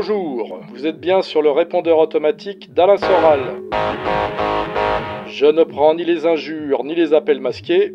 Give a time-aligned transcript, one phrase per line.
[0.00, 3.40] Bonjour, vous êtes bien sur le répondeur automatique d'Alain Soral.
[5.26, 7.92] Je ne prends ni les injures ni les appels masqués.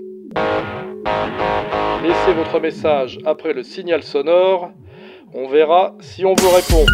[2.04, 4.72] Laissez votre message après le signal sonore.
[5.34, 6.86] On verra si on vous répond.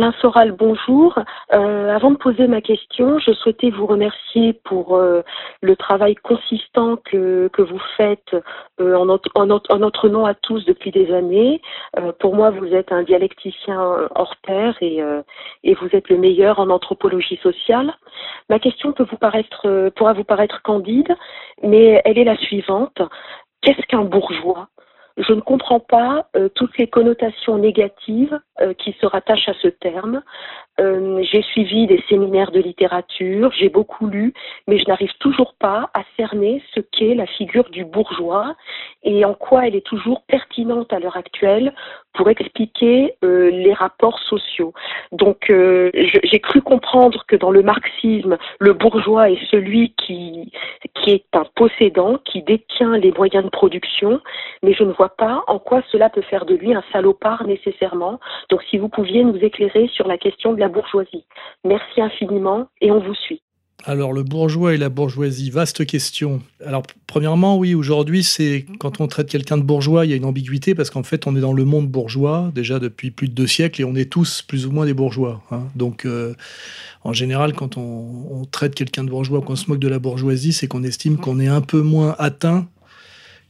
[0.00, 1.18] Alain Soral, bonjour.
[1.52, 5.20] Euh, avant de poser ma question, je souhaitais vous remercier pour euh,
[5.60, 8.34] le travail consistant que, que vous faites
[8.80, 11.60] euh, en, notre, en, notre, nom à tous depuis des années.
[12.18, 13.78] Pour moi, vous êtes un dialecticien
[14.14, 15.02] hors pair et,
[15.64, 17.92] et vous êtes le meilleur en anthropologie sociale.
[18.48, 21.14] Ma question peut vous paraître, pourra vous paraître candide,
[21.62, 23.02] mais elle est la suivante.
[23.60, 24.68] Qu'est-ce qu'un bourgeois?
[25.16, 29.68] Je ne comprends pas euh, toutes les connotations négatives euh, qui se rattachent à ce
[29.68, 30.22] terme.
[30.80, 34.32] Euh, j'ai suivi des séminaires de littérature, j'ai beaucoup lu,
[34.66, 38.54] mais je n'arrive toujours pas à cerner ce qu'est la figure du bourgeois
[39.02, 41.74] et en quoi elle est toujours pertinente à l'heure actuelle
[42.14, 44.72] pour expliquer euh, les rapports sociaux.
[45.12, 50.52] Donc euh, j'ai cru comprendre que dans le marxisme, le bourgeois est celui qui,
[50.94, 54.20] qui est un possédant, qui détient les moyens de production,
[54.62, 58.20] mais je ne vois pas en quoi cela peut faire de lui un salopard nécessairement.
[58.50, 61.24] Donc si vous pouviez nous éclairer sur la question de la bourgeoisie.
[61.64, 63.42] Merci infiniment et on vous suit.
[63.84, 66.42] Alors le bourgeois et la bourgeoisie, vaste question.
[66.64, 70.24] Alors premièrement, oui, aujourd'hui, c'est quand on traite quelqu'un de bourgeois, il y a une
[70.24, 73.46] ambiguïté parce qu'en fait, on est dans le monde bourgeois déjà depuis plus de deux
[73.46, 75.42] siècles et on est tous plus ou moins des bourgeois.
[75.50, 75.62] Hein.
[75.76, 76.34] Donc euh,
[77.04, 80.52] en général, quand on, traite quelqu'un de bourgeois ou qu'on se moque de la bourgeoisie,
[80.52, 82.66] c'est qu'on estime qu'on est un peu moins atteint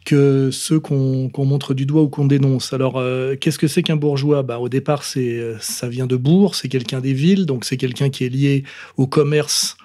[0.04, 2.72] que ceux qu'on qu montre du doigt ou qu'on dénonce.
[2.72, 4.42] Alors, euh, qu'est-ce que c'est qu'un bourgeois?
[4.42, 8.10] Bah, Au départ, c'est ça vient de bourg, c'est quelqu'un des villes, donc c'est quelqu'un
[8.10, 8.64] qui est lié
[8.96, 9.76] au commerce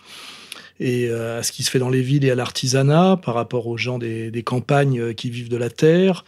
[0.79, 3.67] et euh, à ce qui se fait dans les villes et à l'artisanat par rapport
[3.67, 6.25] aux gens des, des, campagnes euh, qui vivent de la terre.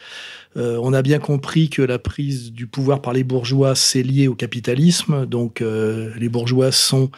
[0.58, 4.28] Euh, on a bien compris que la prise du pouvoir par les bourgeois, c'est lié
[4.28, 5.26] au capitalisme.
[5.26, 7.12] Donc euh, les bourgeois sont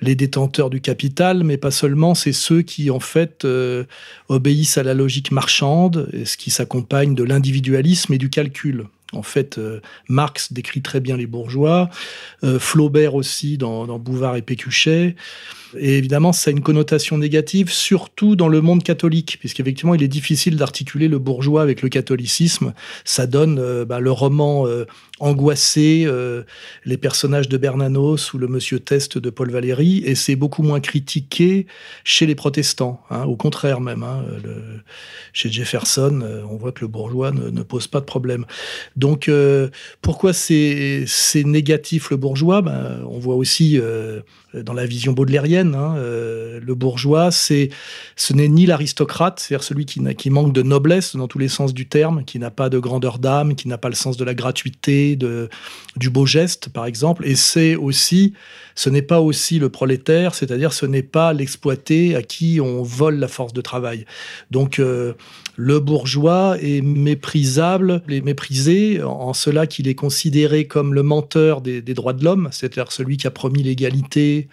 [0.00, 3.84] les détenteurs du capital, mais pas seulement, c'est ceux qui en fait euh,
[4.28, 8.86] obéissent à la logique marchande, ce qui s'accompagne de l'individualisme et du calcul.
[9.12, 11.90] En fait, euh, Marx décrit très bien les bourgeois,
[12.42, 15.14] euh, Flaubert aussi dans, dans, Bouvard et Pécuchet.
[15.78, 20.08] Et évidemment, ça a une connotation négative, surtout dans le monde catholique, puisqu'effectivement, il est
[20.08, 22.72] difficile d'articuler le bourgeois avec le catholicisme.
[23.04, 24.86] Ça donne euh, bah, le roman euh,
[25.18, 26.42] angoissé, euh,
[26.84, 30.80] les personnages de Bernanos ou le Monsieur Test de Paul Valéry, et c'est beaucoup moins
[30.80, 31.66] critiqué
[32.04, 33.00] chez les protestants.
[33.10, 34.24] Hein, au contraire même, hein,
[35.32, 38.44] chez Jefferson, euh, on voit que le bourgeois ne, pose pas de problème.
[38.96, 39.30] Donc,
[40.02, 41.06] pourquoi c'est
[41.44, 42.62] négatif le bourgeois?
[42.62, 43.80] Ben, On voit aussi
[44.62, 47.70] dans la vision baudelairienne, hein, euh, le bourgeois, c'est
[48.16, 51.74] ce n'est ni l'aristocrate, c'est-à-dire celui qui, qui manque de noblesse dans tous les sens
[51.74, 54.34] du terme, qui n'a pas de grandeur d'âme, qui n'a pas le sens de la
[54.34, 55.48] gratuité, de,
[55.96, 57.26] du beau geste, par exemple.
[57.26, 58.34] Et c'est aussi,
[58.76, 63.16] ce n'est pas aussi le prolétaire, c'est-à-dire ce n'est pas l'exploité à qui on vole
[63.16, 64.04] la force de travail.
[64.50, 65.14] Donc, euh,
[65.56, 71.80] le bourgeois est méprisable, est méprisé en cela qu'il est considéré comme le menteur des,
[71.80, 74.48] des droits de l'homme, c'est-à-dire celui qui a promis l'égalité,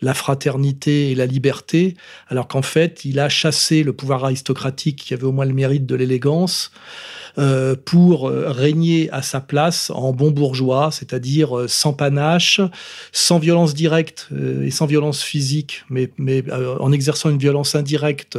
[0.00, 1.94] la fraternité et la liberté,
[2.28, 5.84] alors qu'en fait, il a chassé le pouvoir aristocratique qui avait au moins le mérite
[5.84, 6.70] de l'élégance
[7.38, 12.60] euh, pour régner à sa place en bon bourgeois, c'est-à-dire euh, sans panache,
[13.12, 18.38] sans violence directe euh, et sans violence physique, mais, euh, en exerçant une violence indirecte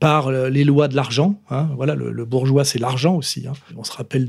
[0.00, 1.40] par les lois de l'argent.
[1.50, 1.68] Hein.
[1.76, 3.46] Voilà, le, bourgeois, c'est l'argent aussi.
[3.46, 3.52] Hein.
[3.76, 4.26] On se rappelle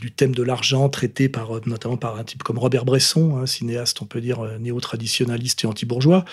[0.00, 4.02] du thème de l'argent traité par, notamment par un type comme Robert Bresson, hein, cinéaste,
[4.02, 6.24] on peut dire néo-traditionnaliste et anti-bourgeois.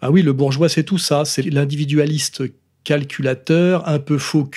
[0.00, 1.24] Ah oui, le bourgeois, c'est tout ça.
[1.24, 2.42] C'est l'individualiste
[2.86, 4.48] calculateur, un peu faux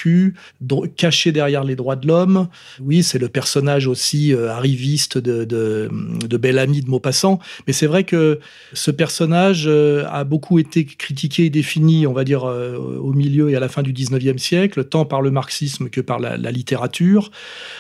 [0.96, 2.48] caché derrière les droits de l'homme.
[2.80, 5.90] Oui, c'est le personnage aussi euh, arriviste de, de,
[6.28, 7.40] de de Maupassant.
[7.66, 8.40] Mais c'est vrai que
[8.74, 13.50] ce personnage euh, a beaucoup été critiqué et défini, on va dire, euh, au milieu
[13.50, 17.32] et à la fin du 19e siècle, tant par le marxisme que par la, littérature.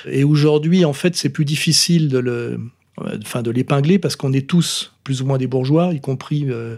[0.10, 2.60] Et aujourd'hui, en fait, c'est plus difficile de le
[3.44, 6.78] de l'épingler parce qu'on est tous plus ou moins des bourgeois, y compris euh,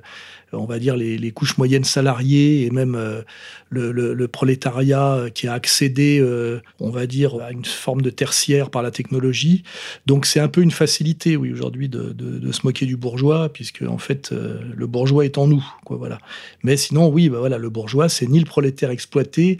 [0.53, 3.21] on va dire les, couches moyennes salariées et même euh,
[3.71, 8.81] le, prolétariat qui a accédé, euh, on va dire, à une forme de tertiaire par
[8.81, 9.63] la technologie.
[10.05, 13.97] Donc c'est un peu une facilité, oui, aujourd'hui, de, se moquer du bourgeois, puisque en
[13.97, 16.17] fait euh, le bourgeois est en nous, quoi, voilà.
[16.63, 19.57] Mais sinon, oui, bah, voilà, le bourgeois, c'est ni le prolétaire exploité,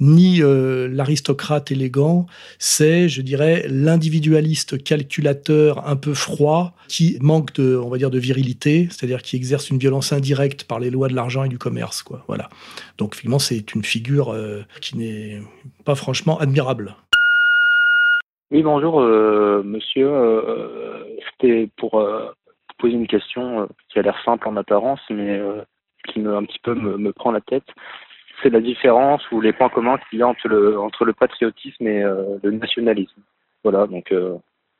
[0.00, 2.26] ni euh, l'aristocrate élégant,
[2.58, 8.88] c'est, je dirais, l'individualiste calculateur un peu froid qui manque de, on va de virilité,
[8.90, 12.24] c'est-à-dire qui exerce une violence indirecte par les lois de l'argent et du commerce, quoi.
[12.28, 12.48] Voilà.
[12.96, 15.42] Donc, finalement, c'est une figure euh, qui n'est
[15.84, 16.96] pas franchement admirable.
[18.50, 20.10] Oui, bonjour, euh, monsieur.
[21.30, 22.02] C'était pour
[22.78, 25.38] poser une question qui a l'air simple en apparence, mais
[26.08, 27.66] qui me un petit peu me, prend la tête.
[28.42, 31.86] C'est la différence ou les points communs qu'il y a entre le, entre le patriotisme
[31.86, 33.20] et le nationalisme.
[33.62, 34.12] Voilà, donc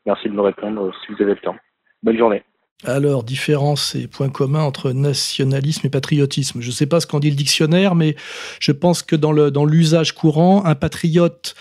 [0.07, 1.57] merci de me répondre si vous avez le temps.
[2.03, 2.43] Bonne journée.
[2.85, 6.63] Alors, différence et points communs entre nationalisme et patriotisme.
[6.63, 8.17] Je ne sais pas ce qu'en dit le dictionnaire, mais
[8.59, 9.33] je pense que dans
[9.67, 11.55] l'usage dans courant, un patriote,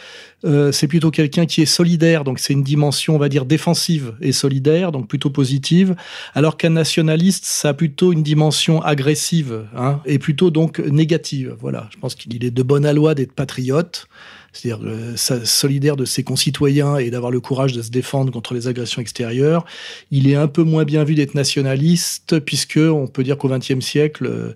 [0.46, 4.14] euh, c'est plutôt quelqu'un qui est solidaire, donc c'est une dimension, on va dire, défensive
[4.22, 5.96] et solidaire, donc plutôt positive,
[6.36, 11.58] alors qu'un nationaliste, ça a plutôt une dimension agressive, hein, et plutôt donc négative.
[11.60, 14.08] Voilà, je pense qu'il est de bonne loi d'être patriote
[14.54, 18.68] c'est-à-dire euh, solidaire de ses concitoyens et d'avoir le courage de se défendre contre les
[18.68, 19.66] agressions extérieures.
[20.12, 23.80] Il est un peu moins bien vu d'être nationaliste, puisque on peut dire qu'au XXe
[23.80, 24.56] siècle,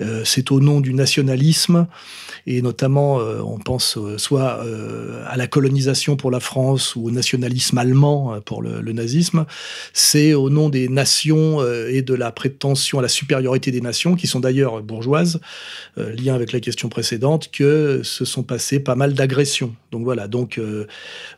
[0.00, 1.86] euh, euh, c'est au nom du nationalisme,
[2.46, 4.64] et notamment, euh, on pense euh, soit
[5.26, 9.44] à la colonisation pour la France ou au nationalisme allemand pour le, nazisme,
[9.92, 14.26] c'est au nom des nations et de la prétention à la supériorité des nations, qui
[14.26, 15.40] sont d'ailleurs bourgeoises,
[15.96, 19.74] lien avec la question précédente, que se sont passées pas mal d'agressions.
[19.92, 20.60] Donc voilà, donc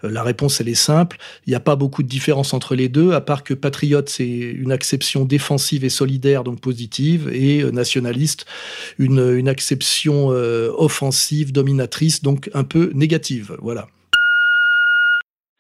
[0.03, 1.19] la réponse, elle est simple.
[1.47, 4.29] Il n'y a pas beaucoup de différence entre les deux, à part que patriote, c'est
[4.29, 8.47] une acception défensive et solidaire, donc positive, et nationaliste,
[8.99, 13.57] une, une acception euh, offensive, dominatrice, donc un peu négative.
[13.61, 13.87] Voilà.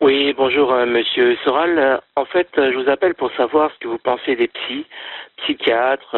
[0.00, 2.00] Oui, bonjour euh, Monsieur Soral.
[2.16, 4.86] En fait, euh, je vous appelle pour savoir ce que vous pensez des psys,
[5.42, 6.16] psychiatres,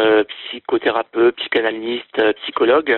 [0.48, 2.96] psychothérapeutes, psychanalystes, psychologues.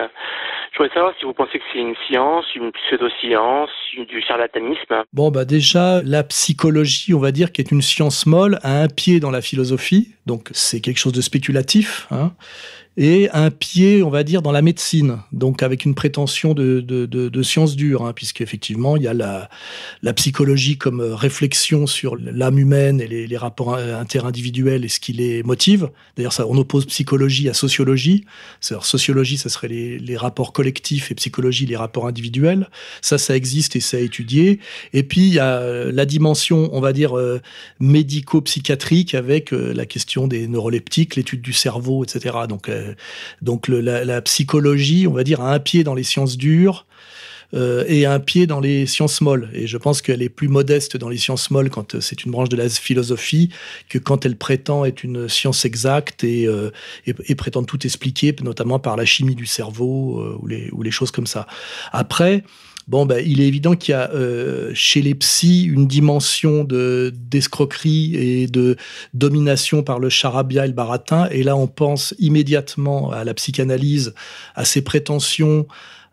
[0.71, 3.69] Je voudrais savoir si vous pensez que c'est une science, une pseudo-science,
[4.07, 5.03] du charlatanisme.
[5.13, 8.87] Bon, bah déjà, la psychologie, on va dire, qui est une science molle, a un
[8.87, 12.07] pied dans la philosophie, donc c'est quelque chose de spéculatif.
[12.11, 12.33] Hein
[12.97, 17.05] et un pied, on va dire, dans la médecine, donc avec une prétention de, de,
[17.05, 19.49] de, de science dure, hein, puisqu'effectivement, il y a la,
[20.01, 25.11] la, psychologie comme réflexion sur l'âme humaine et les, les, rapports interindividuels et ce qui
[25.11, 25.89] les motive.
[26.15, 28.23] D'ailleurs, ça, on oppose psychologie à sociologie.
[28.61, 32.69] C'est-à-dire, sociologie, ça serait les, les, rapports collectifs et psychologie, les rapports individuels.
[33.01, 34.59] Ça, ça existe et ça a étudié.
[34.93, 37.41] Et puis, il y a la dimension, on va dire, euh,
[37.79, 42.35] médico-psychiatrique avec euh, la question des neuroleptiques, l'étude du cerveau, etc.
[42.47, 42.84] Donc, euh,
[43.41, 46.85] donc la, psychologie, on va dire, a un pied dans les sciences dures
[47.53, 49.49] euh, et un pied dans les sciences molles.
[49.53, 52.31] Et je pense qu'elle est plus modeste dans les sciences molles quand euh, c'est une
[52.31, 53.49] branche de la philosophie
[53.89, 56.47] que quand elle prétend être une science exacte et,
[57.37, 61.47] prétend tout expliquer, notamment par la chimie du cerveau ou les choses comme ça.
[61.91, 62.43] Après,
[62.87, 67.11] Bon, ben, il est évident qu'il y a euh, chez les psys une dimension de
[67.15, 68.75] d'escroquerie et de
[69.15, 71.27] domination par le charabia et le baratin.
[71.31, 74.13] Et là, on pense immédiatement à la psychanalyse,
[74.53, 75.65] à ses prétentions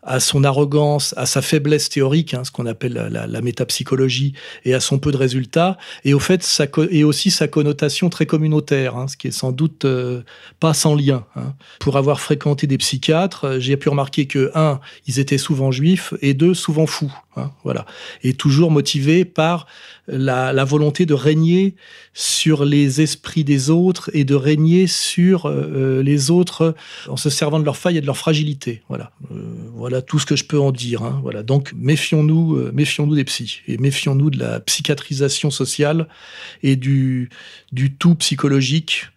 [0.05, 4.33] à son arrogance, à sa faiblesse théorique, hein, ce qu'on appelle la, métapsychologie,
[4.65, 8.25] et à son peu de résultats, et au fait, ça, et aussi sa connotation très
[8.25, 10.21] communautaire, hein, ce qui est sans doute euh,
[10.59, 11.25] pas sans lien.
[11.35, 11.53] Hein.
[11.79, 16.13] Pour avoir fréquenté des psychiatres, euh, j'ai pu remarquer que, un, ils étaient souvent juifs,
[16.21, 17.13] et deux, souvent fous.
[17.35, 17.85] Hein, voilà.
[18.23, 19.67] Et toujours motivés par
[20.07, 21.75] la, la, volonté de régner
[22.13, 26.75] sur les esprits des autres et de régner sur euh, les autres
[27.07, 28.81] en se servant de leurs failles et de leur fragilité.
[28.89, 29.11] Voilà.
[29.29, 31.03] voilà voilà tout ce que je peux en dire.
[31.03, 31.19] Hein.
[31.21, 31.43] Voilà.
[31.43, 36.07] Donc méfions-nous, euh, méfions-nous des psys et méfions-nous de la psychiatrisation sociale
[36.63, 37.29] et du,
[37.71, 39.09] du tout psychologique euh,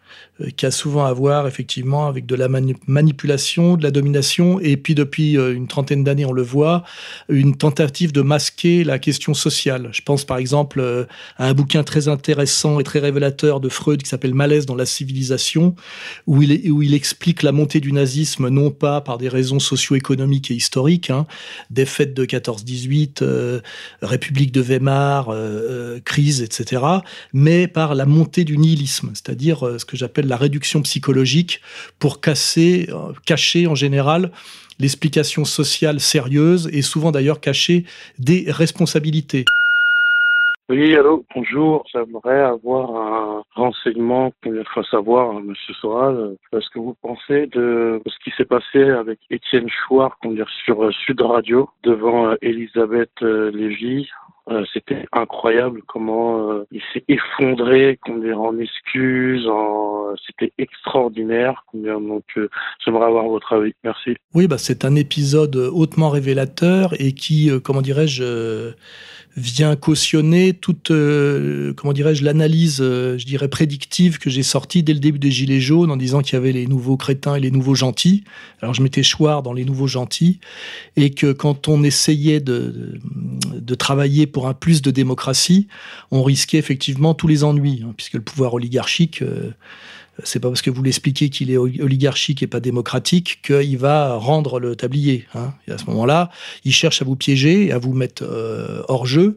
[0.56, 4.94] qui a souvent à voir effectivement avec de la manipulation, de la domination, et puis
[4.94, 6.84] depuis euh, une trentaine d'années, on le voit,
[7.28, 9.88] une tentative de masquer la question sociale.
[9.92, 11.04] Je pense par exemple euh,
[11.38, 14.84] à un bouquin très intéressant et très révélateur de Freud qui s'appelle Malaise dans la
[14.84, 15.74] civilisation,
[16.26, 21.10] où il, explique la montée du nazisme non pas par des raisons socio-économiques et historiques,
[21.10, 21.26] hein,
[21.86, 23.62] fêtes de 14-18,
[24.02, 25.34] République de Weimar,
[26.04, 26.82] crise, etc.,
[27.32, 31.60] mais par la montée du nihilisme, c'est-à-dire ce que j'appelle la réduction psychologique
[31.98, 34.30] pour casser, euh, cacher en général
[34.78, 37.84] l'explication sociale sérieuse et souvent d'ailleurs cacher
[38.18, 39.44] des responsabilités.
[40.68, 41.84] Oui, allô, bonjour.
[41.92, 46.34] J'aimerais avoir un renseignement qu'il faut savoir, hein, Monsieur Soral.
[46.52, 51.20] Est-ce que vous pensez de ce qui s'est passé avec Étienne Chouard, qu'on sur Sud
[51.20, 54.08] Radio, devant euh, Elisabeth euh, Lévy
[54.48, 60.14] Euh, c'était incroyable comment euh, il s'est effondré, combien en excuses, en...
[60.24, 61.64] c'était extraordinaire.
[61.74, 62.24] Donc
[62.84, 63.74] j'aimerais avoir votre avis.
[63.82, 64.16] Merci.
[64.34, 68.74] Oui, bah, c'est un épisode hautement révélateur et qui, comment dirais-je,
[69.36, 74.94] vient cautionner toute, euh, comment dirais-je, l'analyse, euh, je dirais, prédictive que j'ai sortie dès
[74.94, 77.50] le début des Gilets jaunes en disant qu'il y avait les nouveaux crétins et les
[77.50, 78.24] nouveaux gentils.
[78.62, 80.40] Alors je mettais choir dans les nouveaux gentils
[80.96, 82.98] et que quand on essayait de,
[83.54, 85.66] de, travailler pour un plus de démocratie,
[86.10, 89.22] on risquait effectivement tous les ennuis, hein, puisque le pouvoir oligarchique...
[89.22, 89.54] Euh,
[90.24, 94.58] c'est pas parce que vous l'expliquez qu'il est oligarchique et pas démocratique qu'il va rendre
[94.60, 95.26] le tablier.
[95.34, 95.52] Hein.
[95.68, 96.30] Et à ce moment-là,
[96.64, 99.36] il cherche à vous piéger, à vous mettre euh, hors jeu.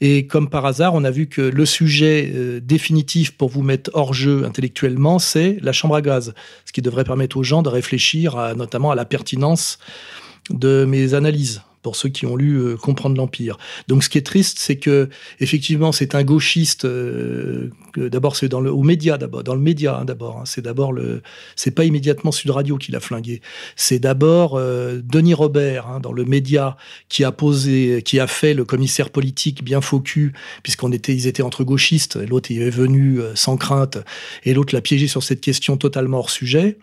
[0.00, 3.90] Et comme par hasard, on a vu que le sujet euh, définitif pour vous mettre
[3.94, 6.34] hors jeu intellectuellement, c'est la chambre à gaz,
[6.66, 9.78] ce qui devrait permettre aux gens de réfléchir notamment à la pertinence
[10.50, 13.58] de mes analyses pour ceux qui ont lu euh, Comprendre l'Empire.
[13.88, 15.08] Donc ce qui est triste, c'est que
[15.40, 16.84] effectivement c'est un gauchiste.
[16.84, 20.38] Euh, d'abord c'est dans le au média d'abord, dans le média hein, d'abord.
[20.38, 20.44] Hein.
[20.46, 21.22] c'est d'abord le,
[21.56, 23.42] c'est pas immédiatement Sud Radio qui l'a flingué.
[23.76, 26.76] C'est d'abord euh, Denis Robert hein, dans le média
[27.08, 30.02] qui a posé, qui a fait le commissaire politique bien faux
[30.62, 32.16] puisqu'on était, ils étaient entre gauchistes.
[32.16, 33.98] L'autre est venu sans crainte
[34.44, 36.78] et l'autre l'a piégé sur cette question totalement hors sujet.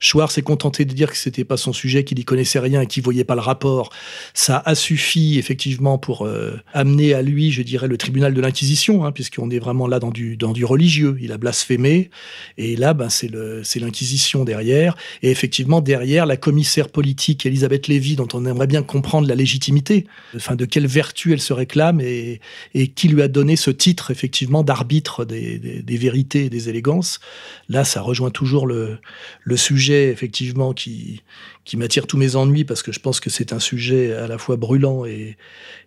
[0.00, 2.86] Chouard s'est contenté de dire que c'était pas son sujet, qu'il y connaissait rien et
[2.86, 3.90] qu'il voyait pas le rapport.
[4.34, 9.04] Ça a suffi effectivement pour euh, amener à lui, je dirais, le tribunal de l'inquisition,
[9.04, 11.16] hein, puisqu'on est vraiment là dans du dans du religieux.
[11.20, 12.10] Il a blasphémé
[12.58, 13.30] et là, ben c'est
[13.62, 14.96] c'est l'inquisition derrière.
[15.22, 20.06] Et effectivement derrière la commissaire politique Elisabeth Lévy, dont on aimerait bien comprendre la légitimité,
[20.34, 22.40] enfin de quelle vertu elle se réclame et
[22.74, 26.68] et qui lui a donné ce titre effectivement d'arbitre des, des, des vérités et des
[26.68, 27.20] élégances.
[27.68, 28.98] Là, ça rejoint toujours le
[29.42, 31.22] le sujet effectivement qui,
[31.64, 34.38] qui m'attire tous mes ennuis parce que je pense que c'est un sujet à la
[34.38, 35.36] fois brûlant et,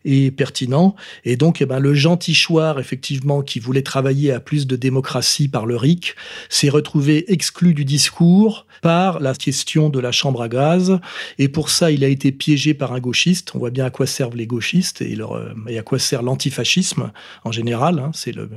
[0.06, 0.96] et pertinent.
[1.26, 5.48] Et donc, eh ben, le gentil chouard, effectivement, qui voulait travailler à plus de démocratie
[5.48, 6.16] par le RIC,
[6.50, 11.00] s'est retrouvé exclu du discours par la question de la chambre à gaz.
[11.38, 13.52] Et pour ça, il a été piégé par un gauchiste.
[13.56, 17.12] On voit bien à quoi servent les gauchistes et, leur, et à quoi sert l'antifascisme
[17.44, 18.00] en général.
[18.00, 18.12] Hein.
[18.14, 18.50] C'est le,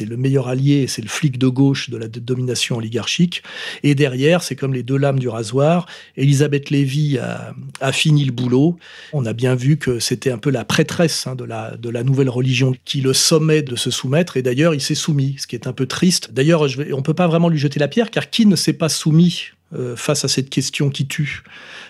[0.00, 3.42] le meilleur allié, c'est le flic de gauche de la domination oligarchique.
[3.82, 5.84] Et derrière, c'est comme les deux lames du rasoir.
[6.16, 8.78] Elisabeth Lévy a, fini le boulot.
[9.12, 12.02] On a bien vu que c'était un peu la prêtresse hein, de, la, de la
[12.02, 14.38] nouvelle religion qui le sommait de se soumettre.
[14.38, 16.32] Et d'ailleurs, il s'est soumis, ce qui est un peu triste.
[16.32, 18.88] D'ailleurs, on ne peut pas vraiment lui jeter la pierre, car qui ne s'est pas
[18.88, 21.42] soumis euh, face à cette question qui tue.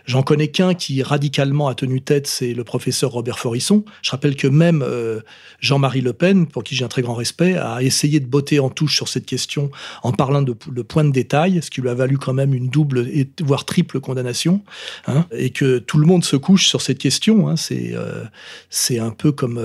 [0.06, 3.84] J'en connais qu'un qui radicalement a tenu tête, c'est le professeur Robert Forisson.
[4.02, 5.20] Je rappelle que même euh,
[5.60, 8.68] Jean-Marie Le Pen, pour qui j'ai un très grand respect, a essayé de botter en
[8.68, 9.70] touche sur cette question
[10.02, 12.68] en parlant de, de points de détail, ce qui lui a valu quand même une
[12.68, 13.06] double,
[13.40, 14.62] voire triple condamnation,
[15.06, 17.48] hein, et que tout le monde se couche sur cette question.
[17.48, 18.24] Hein, euh,
[18.68, 19.58] c'est un peu comme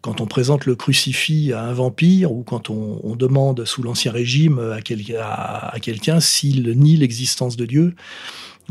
[0.00, 4.60] quand on présente le crucifix à un vampire ou quand on, demande sous l'Ancien Régime
[5.20, 7.94] à, quelqu'un s'il nie l'existence de Dieu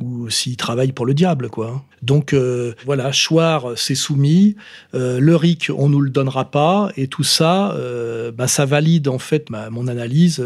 [0.01, 1.81] ou s'il travaille pour le diable, quoi.
[2.01, 4.55] Donc euh, voilà, Chouard s'est soumis,
[4.93, 9.07] euh, le RIC on nous le donnera pas, et tout ça, euh, bah, ça valide
[9.07, 10.39] en fait ma, mon analyse.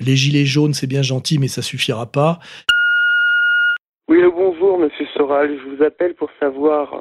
[0.00, 2.38] les gilets jaunes c'est bien gentil, mais ça suffira pas.
[4.08, 6.94] Oui, bonjour Monsieur Soral, je vous appelle pour savoir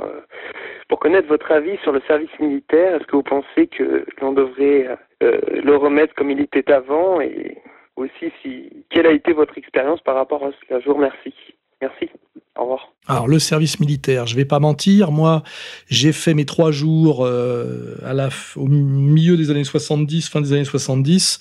[0.88, 4.88] pour connaître votre avis sur le service militaire, est-ce que vous pensez que l'on devrait
[5.24, 7.58] euh, le remettre comme il était avant et
[7.96, 10.80] aussi si quelle a été votre expérience par rapport à cela?
[10.80, 11.34] Je vous remercie.
[11.82, 12.10] Merci.
[12.58, 12.92] Au revoir.
[13.08, 15.44] Alors le service militaire, je vais pas mentir, moi
[15.90, 17.96] j'ai fait mes trois jours euh,
[18.56, 21.40] au milieu des années 70, fin des années 70,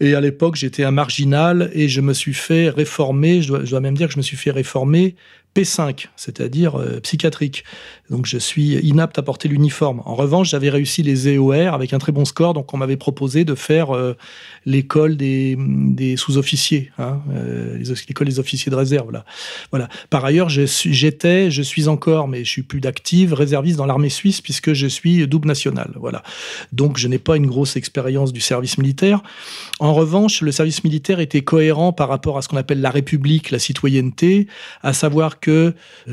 [0.00, 3.94] et à l'époque j'étais un marginal et je me suis fait réformer, je dois, même
[3.94, 5.16] dire que je me suis fait réformer
[5.54, 7.64] P5, c'est-à-dire euh, psychiatrique.
[8.10, 10.02] Donc je suis inapte à porter l'uniforme.
[10.04, 13.44] En revanche, j'avais réussi les EOR avec un très bon score, donc on m'avait proposé
[13.44, 14.16] de faire euh,
[14.66, 15.56] l'école des,
[16.16, 19.12] sous-officiers, hein, euh, l'école des officiers de réserve.
[19.12, 19.24] Là.
[19.70, 19.88] Voilà.
[20.10, 24.40] Par ailleurs, j'étais, je, suis encore, mais je suis plus d'active, réserviste dans l'armée suisse
[24.40, 25.92] puisque je suis double national.
[25.96, 26.22] Voilà.
[26.72, 29.22] Donc je n'ai pas une grosse expérience du service militaire.
[29.78, 33.50] En revanche, le service militaire était cohérent par rapport à ce qu'on appelle la République,
[33.50, 34.46] la citoyenneté,
[34.82, 35.40] à savoir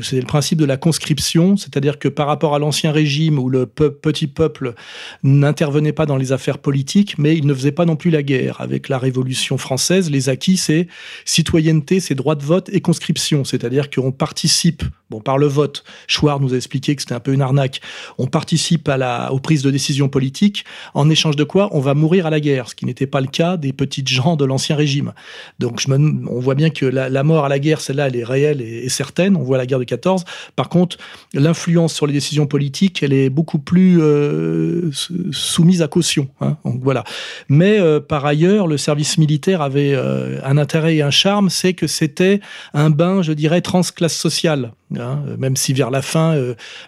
[0.00, 3.66] c'est le principe de la conscription, c'est-à-dire que par rapport à l'ancien régime où le
[3.66, 4.74] petit peuple
[5.22, 8.60] n'intervenait pas dans les affaires politiques, mais il ne faisait pas non plus la guerre.
[8.60, 10.88] Avec la Révolution française, les acquis, c'est
[11.24, 16.40] citoyenneté, c'est droit de vote et conscription, c'est-à-dire qu'on participe, bon, par le vote, Chouard
[16.40, 17.80] nous a expliqué que c'était un peu une arnaque,
[18.18, 18.90] on participe
[19.30, 22.68] aux prises de décision politiques, en échange de quoi on va mourir à la guerre,
[22.68, 25.12] ce qui n'était pas le cas des petites gens de l'ancien régime.
[25.58, 28.88] Donc on voit bien que la, mort à la guerre, celle-là, elle est réelle et
[28.88, 30.24] certaine On voit la guerre de 14.
[30.56, 30.96] Par contre,
[31.34, 34.90] l'influence sur les décisions politiques, elle est beaucoup plus euh,
[35.32, 36.28] soumise à caution.
[36.40, 36.56] Hein.
[36.64, 37.04] Donc voilà.
[37.48, 41.74] Mais euh, par ailleurs, le service militaire avait euh, un intérêt et un charme, c'est
[41.74, 42.40] que c'était
[42.74, 44.72] un bain, je dirais, transclasse sociale.
[44.98, 45.20] Hein.
[45.38, 46.36] même si vers la fin,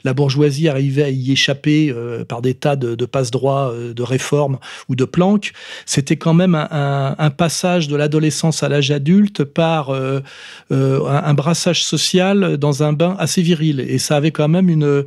[0.05, 1.91] la bourgeoisie arrivait à y échapper
[2.29, 4.59] par des tas de, passe-droits, de réformes
[4.91, 5.53] ou de planques,
[5.87, 9.91] c'était quand même un, passage de l'adolescence à l'âge adulte par
[10.71, 13.81] un brassage social dans un bain assez viril.
[13.81, 15.04] Et ça avait quand même une,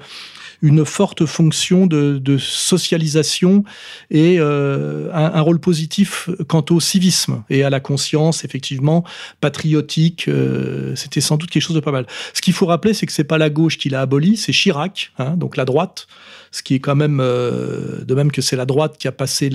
[0.61, 3.63] une forte fonction de, socialisation
[4.11, 9.03] et euh, un, rôle positif quant au civisme et à la conscience, effectivement,
[9.41, 10.27] patriotique.
[10.27, 12.05] Euh, c'était sans doute quelque chose de pas mal.
[12.33, 15.11] Ce qu'il faut rappeler, c'est que c'est pas la gauche qui l'a aboli, c'est Chirac,
[15.17, 16.07] hein, donc la droite
[16.49, 19.49] ce qui est quand même euh, de même que c'est la droite qui a passé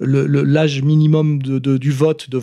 [0.00, 2.38] l'âge minimum de, du vote de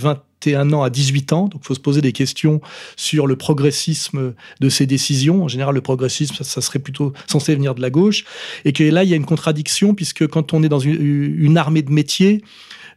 [0.45, 1.47] 21 ans à 18 ans.
[1.47, 2.61] Donc, il faut se poser des questions
[2.95, 5.43] sur le progressisme de ces décisions.
[5.43, 8.25] En général, le progressisme, ça, serait plutôt censé venir de la gauche.
[8.65, 11.81] Et que là, il y a une contradiction, puisque quand on est dans une armée
[11.81, 12.43] de métiers,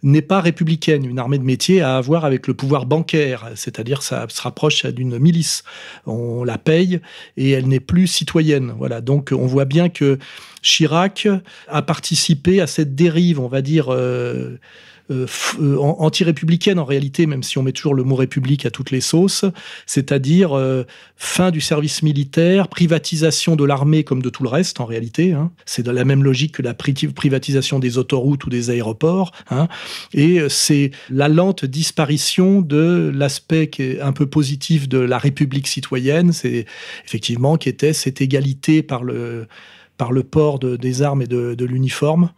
[0.03, 1.05] n'est pas républicaine.
[1.05, 5.19] Une armée de métier à avoir avec le pouvoir bancaire, c'est-à-dire ça se rapproche d'une
[5.19, 5.63] milice.
[6.07, 7.01] On la paye
[7.37, 8.75] et elle n'est plus citoyenne.
[8.77, 9.01] Voilà.
[9.01, 10.19] Donc on voit bien que
[10.61, 11.29] Chirac
[11.69, 13.87] a participé à cette dérive, on va dire.
[13.91, 14.59] Euh,
[15.79, 19.45] anti-républicaine en réalité, même si on met toujours le mot république à toutes les sauces,
[19.87, 20.85] c'est-à-dire euh,
[21.17, 25.33] fin du service militaire, privatisation de l'armée comme de tout le reste en réalité.
[25.33, 25.51] Hein.
[25.67, 29.33] C'est de la même logique que la privatisation des autoroutes ou des aéroports.
[29.51, 29.69] Hein.
[30.15, 36.67] Et c'est la lente disparition de l'aspect un peu positif de la République citoyenne, c'est
[37.05, 39.47] effectivement qui était cette égalité par le
[39.97, 42.31] par le port des armes et de, l'uniforme.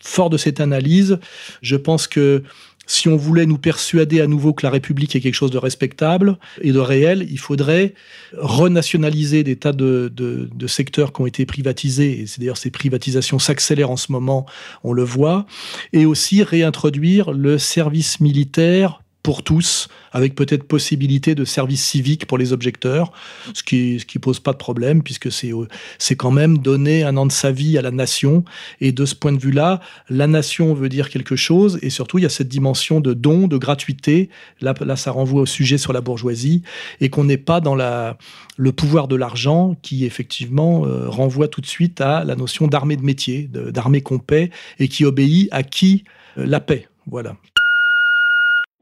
[0.00, 1.18] Fort de cette analyse,
[1.60, 2.42] je pense que
[2.86, 6.36] si on voulait nous persuader à nouveau que la République est quelque chose de respectable
[6.60, 7.94] et de réel, il faudrait
[8.36, 13.38] renationaliser des tas de, de secteurs qui ont été privatisés, et c'est d'ailleurs ces privatisations
[13.38, 14.46] s'accélèrent en ce moment,
[14.82, 15.46] on le voit,
[15.92, 22.38] et aussi réintroduire le service militaire pour tous, avec peut-être possibilité de service civique pour
[22.38, 23.12] les objecteurs,
[23.54, 25.52] ce qui ce qui pose pas de problème puisque c'est
[25.98, 28.44] c'est quand même donner un an de sa vie à la nation
[28.80, 32.22] et de ce point de vue-là, la nation veut dire quelque chose et surtout il
[32.22, 34.28] y a cette dimension de don, de gratuité.
[34.60, 36.62] Là là ça renvoie au sujet sur la bourgeoisie
[37.00, 38.18] et qu'on n'est pas dans la
[38.56, 42.96] le pouvoir de l'argent qui effectivement euh, renvoie tout de suite à la notion d'armée
[42.96, 46.04] de métier, d'armée qu'on paie et qui obéit à qui
[46.38, 46.88] euh, la paix.
[47.06, 47.36] Voilà.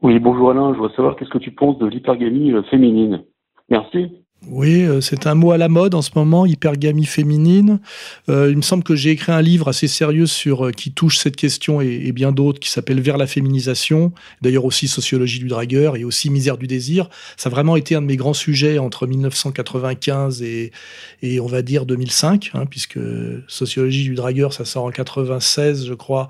[0.03, 3.23] Oui, bonjour Alain, je voudrais savoir qu'est-ce que tu penses de l'hypergamie euh, féminine?
[3.69, 4.20] Merci.
[4.47, 7.79] Oui, euh, c'est un mot à la mode en ce moment, hypergamie féminine.
[8.27, 11.19] Euh, il me semble que j'ai écrit un livre assez sérieux sur euh, qui touche
[11.19, 14.11] cette question et, bien d'autres, qui s'appelle Vers la féminisation.
[14.41, 17.07] D'ailleurs aussi Sociologie du dragueur et aussi Misère du désir.
[17.37, 20.71] Ça a vraiment été un de mes grands sujets entre 1995 et,
[21.39, 22.99] on va dire 2005, hein, puisque
[23.47, 26.27] Sociologie du dragueur, ça sort en 96, je crois,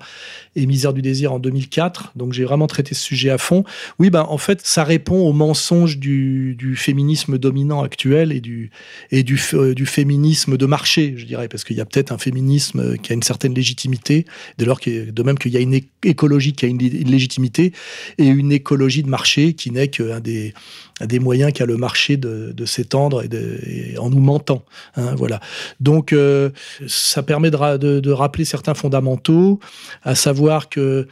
[0.54, 2.12] et Misère du désir en 2004.
[2.14, 3.64] Donc j'ai vraiment traité ce sujet à fond.
[3.98, 8.70] Oui, ben en fait, ça répond au mensonge du, du féminisme dominant actuel et du
[9.10, 12.96] et euh, du féminisme de marché, je dirais, parce qu'il y a peut-être un féminisme
[12.98, 14.26] qui a une certaine légitimité,
[14.58, 17.72] dès lors que de même qu'il y a une écologie qui a une, légitimité
[18.18, 20.54] et une écologie de marché qui n'est qu'un des
[21.00, 24.64] des moyens qu'a le marché de, s'étendre et, en nous mentant.
[24.96, 25.40] Hein, voilà.
[25.80, 26.50] Donc, euh,
[26.86, 29.58] ça permet de, rappeler certains fondamentaux,
[30.02, 31.08] à savoir que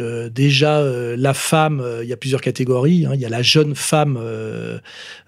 [0.00, 3.06] euh, déjà, euh, la femme, euh, il y a plusieurs catégories.
[3.06, 3.12] Hein.
[3.14, 4.18] Il y a la jeune femme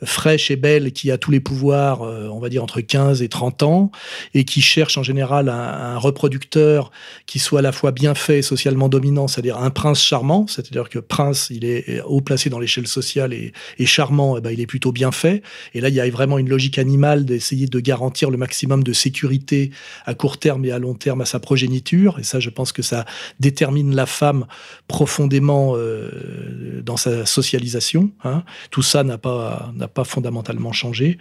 [0.04, 3.62] fraîche et belle qui a tous les pouvoirs, on va dire entre 15 et 30
[3.62, 3.90] ans,
[4.34, 6.90] et qui cherche en général un, reproducteur
[7.26, 10.88] qui soit à la fois bien fait et socialement dominant, c'est-à-dire un prince charmant, c'est-à-dire
[10.88, 13.52] que prince, il est haut placé dans l'échelle sociale et,
[13.86, 15.42] charmant, et eh ben, il est plutôt bien fait.
[15.74, 18.92] Et là, il y a vraiment une logique animale d'essayer de garantir le maximum de
[18.92, 19.70] sécurité
[20.06, 22.18] à court terme et à long terme à sa progéniture.
[22.18, 23.04] Et ça, je pense que ça
[23.40, 24.46] détermine la femme
[24.88, 28.10] profondément euh, dans sa socialisation.
[28.24, 28.42] Hein.
[28.70, 31.18] Tout ça n'a pas n'a pas fondamentalement changé.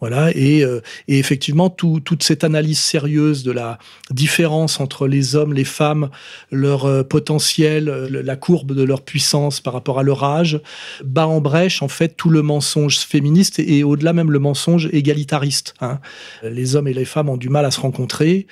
[0.00, 0.30] Voilà.
[0.34, 3.78] Et, euh, effectivement, tout, toute cette analyse sérieuse de la
[4.10, 6.10] différence entre les hommes, les femmes,
[6.50, 10.60] leur euh, potentiel, la courbe de leur puissance par rapport à leur âge,
[11.04, 15.74] bat en brèche en fait tout le mensonge féministe et, au-delà même le mensonge égalitariste.
[15.80, 16.00] Hein.
[16.42, 18.46] Les hommes et les femmes ont du mal à se rencontrer.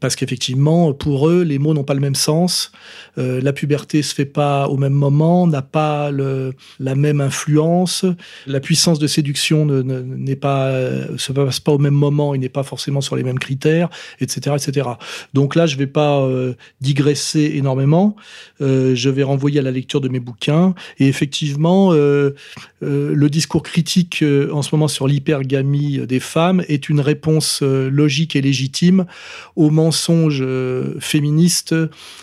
[0.00, 2.72] Parce qu'effectivement, pour eux, les mots n'ont pas le même sens.
[3.18, 8.04] Euh, la puberté se fait pas au même moment, n'a pas la même influence.
[8.46, 10.70] La puissance de séduction n'est pas
[11.16, 13.88] se passe pas au même moment et n'est pas forcément sur les mêmes critères,
[14.20, 14.88] etc., etc.
[15.34, 18.16] Donc là, je vais pas euh, digresser énormément.
[18.60, 20.74] Euh, je vais renvoyer à la lecture de mes bouquins.
[20.98, 22.32] Et effectivement, euh,
[22.80, 28.40] le discours critique en ce moment sur l'hypergamie des femmes est une réponse logique et
[28.40, 29.06] légitime
[29.56, 30.44] au mensonge
[31.00, 31.74] féministe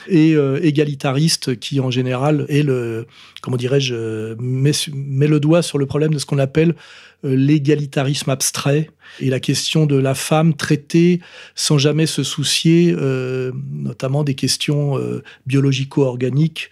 [0.08, 3.08] et égalitariste qui, en général, est le,
[3.41, 6.75] comment dirais-je, met, met le doigt sur le problème de ce qu'on appelle
[7.23, 11.19] l'égalitarisme abstrait et la question de la femme traitée
[11.56, 16.69] sans jamais se soucier euh, notamment des questions euh, biologico-organiques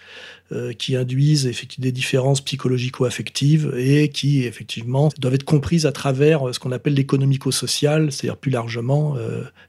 [0.52, 6.60] euh, qui induisent des différences psychologico-affectives et qui effectivement doivent être comprises à travers ce
[6.60, 9.16] qu'on appelle l'économico-social, c'est-à-dire plus largement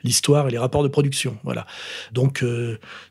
[0.02, 1.38] l'histoire et les rapports de production.
[1.44, 1.66] Voilà.
[2.12, 2.44] Donc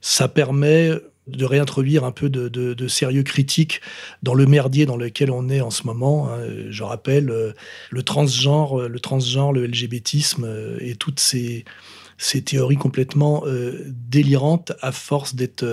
[0.01, 0.91] ça permet
[1.27, 3.81] de réintroduire un peu de, sérieux critique
[4.23, 6.29] dans le merdier dans lequel on est en ce moment.
[6.29, 6.39] Hein.
[6.69, 7.53] Je rappelle euh,
[7.89, 11.65] le transgenre, le transgenre, le LGBTisme euh, et toutes ces,
[12.45, 15.65] théories complètement euh, délirantes à force d'être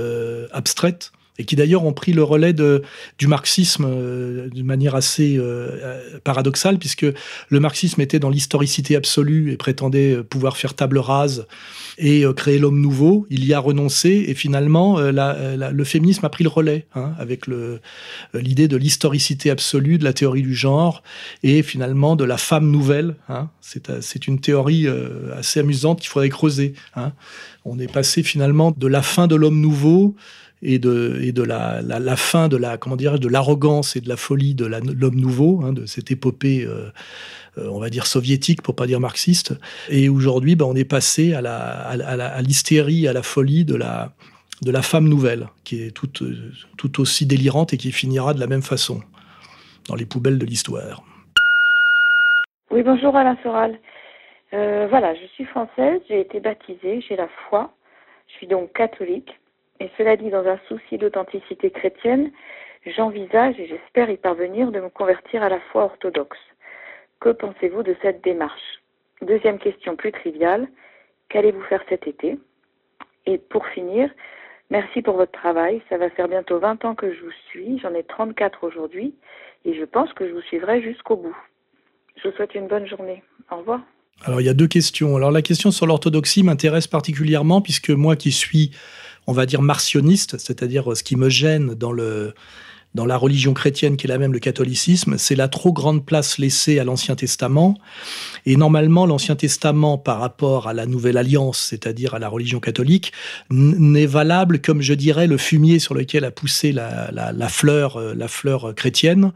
[0.52, 6.18] abstraites et qui d'ailleurs ont pris le relais du marxisme euh, d'une manière assez euh,
[6.24, 7.06] paradoxale, puisque
[7.48, 11.46] le marxisme était dans l'historicité absolue et prétendait pouvoir faire table rase
[11.96, 13.26] et euh, créer l'homme nouveau.
[13.30, 17.46] Il y a renoncé et finalement le féminisme a pris le relais hein, avec
[18.34, 21.02] l'idée de l'historicité absolue, de la théorie du genre
[21.42, 23.16] et finalement de la femme nouvelle.
[23.28, 23.48] Hein.
[23.60, 24.86] C'est une théorie
[25.34, 26.74] assez amusante qu'il faudrait creuser.
[26.94, 27.12] Hein.
[27.64, 30.14] On est passé finalement de la fin de l'homme nouveau
[30.62, 35.86] et de, la, fin de l'arrogance et de la folie de l'homme nouveau, hein, de
[35.86, 36.90] cette épopée, euh,
[37.58, 39.54] euh, on va dire soviétique pour pas dire marxiste.
[39.88, 45.48] Et aujourd'hui, ben, on est passé à l'hystérie, à, la folie de la femme nouvelle,
[45.64, 46.22] qui est toute,
[46.78, 49.00] tout aussi délirante et qui finira de la même façon
[49.88, 51.02] dans les poubelles de l'histoire.
[52.70, 53.78] Oui, bonjour Alain Soral.
[54.54, 57.72] Euh, voilà, je suis française, j'ai été baptisée, j'ai la foi,
[58.28, 59.30] je suis donc catholique.
[59.82, 62.30] Et cela dit, dans un souci d'authenticité chrétienne,
[62.86, 66.38] j'envisage et j'espère y parvenir de me convertir à la foi orthodoxe.
[67.20, 68.80] Que pensez-vous de cette démarche?
[69.22, 70.68] Deuxième question plus triviale,
[71.30, 72.38] qu'allez-vous faire cet été?
[73.26, 74.08] Et pour finir,
[74.70, 75.82] merci pour votre travail.
[75.88, 79.16] Ça va faire bientôt 20 ans que je vous suis, j'en ai 34 aujourd'hui,
[79.64, 81.36] et je pense que je vous suivrai jusqu'au bout.
[82.22, 83.24] Je vous souhaite une bonne journée.
[83.50, 83.80] Au revoir.
[84.24, 85.16] Alors il y a deux questions.
[85.16, 88.70] Alors la question sur l'orthodoxie m'intéresse particulièrement puisque moi qui suis
[89.26, 92.34] on va dire, martionniste, c'est-à-dire ce qui me gêne dans le
[92.94, 96.38] dans la religion chrétienne qui est la même, le catholicisme, c'est la trop grande place
[96.38, 97.78] laissée à l'Ancien Testament.
[98.44, 103.12] Et normalement, l'Ancien Testament, par rapport à la Nouvelle Alliance, c'est-à-dire à la religion catholique,
[103.50, 108.28] n'est valable, comme je dirais, le fumier sur lequel a poussé la, fleur, euh, la
[108.28, 109.32] fleur chrétienne,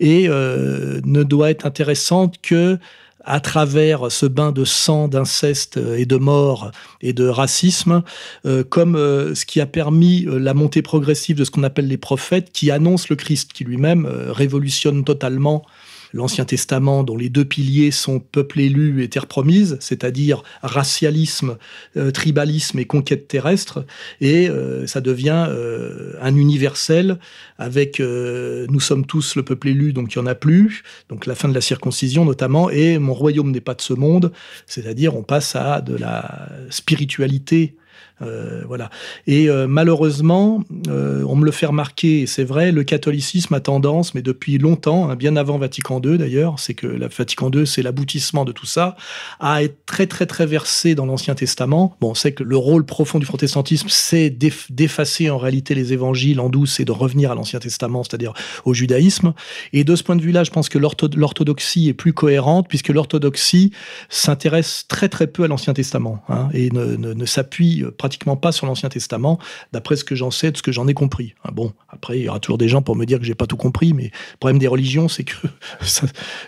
[0.00, 2.78] et euh, ne doit être intéressante que
[3.24, 8.02] à travers ce bain de sang, d'inceste et de mort et de racisme,
[8.46, 11.88] euh, comme euh, ce qui a permis euh, la montée progressive de ce qu'on appelle
[11.88, 15.64] les prophètes, qui annoncent le Christ, qui lui-même révolutionne totalement
[16.14, 21.58] l'Ancien Testament, dont les deux piliers sont peuple élu et terre promise, c'est-à-dire racialisme,
[21.96, 23.84] euh, tribalisme et conquête terrestre,
[24.20, 27.18] et euh, ça devient euh, un universel
[27.58, 31.34] avec nous sommes tous le peuple élu, donc il n'y en a plus, donc la
[31.34, 34.32] fin de la circoncision notamment, et mon royaume n'est pas de ce monde,
[34.66, 37.83] c'est-à-dire on passe à de la spiritualité euh,
[38.66, 38.90] voilà.
[39.26, 43.60] Et euh, malheureusement, euh, on me le fait remarquer, et c'est vrai, le catholicisme a
[43.60, 47.66] tendance, mais depuis longtemps, hein, bien avant Vatican II d'ailleurs, c'est que la Vatican II,
[47.66, 48.96] c'est l'aboutissement de tout ça,
[49.40, 51.96] à être très très très versé dans l'Ancien Testament.
[52.00, 56.40] Bon, on sait que le rôle profond du protestantisme, c'est d'effacer en réalité les évangiles
[56.40, 58.32] en douce et de revenir à l'Ancien Testament, c'est-à-dire
[58.64, 59.34] au judaïsme.
[59.72, 63.72] Et de ce point de vue-là, je pense que l'orthodoxie est plus cohérente, puisque l'orthodoxie
[64.08, 68.66] s'intéresse très très peu à l'Ancien Testament, hein, et ne, ne s'appuie pratiquement pas sur
[68.66, 69.38] l'Ancien Testament,
[69.72, 71.34] d'après ce que j'en sais, de ce que j'en ai compris.
[71.44, 73.46] Ah bon, après, il y aura toujours des gens pour me dire que j'ai pas
[73.46, 75.34] tout compris, mais le problème des religions, c'est que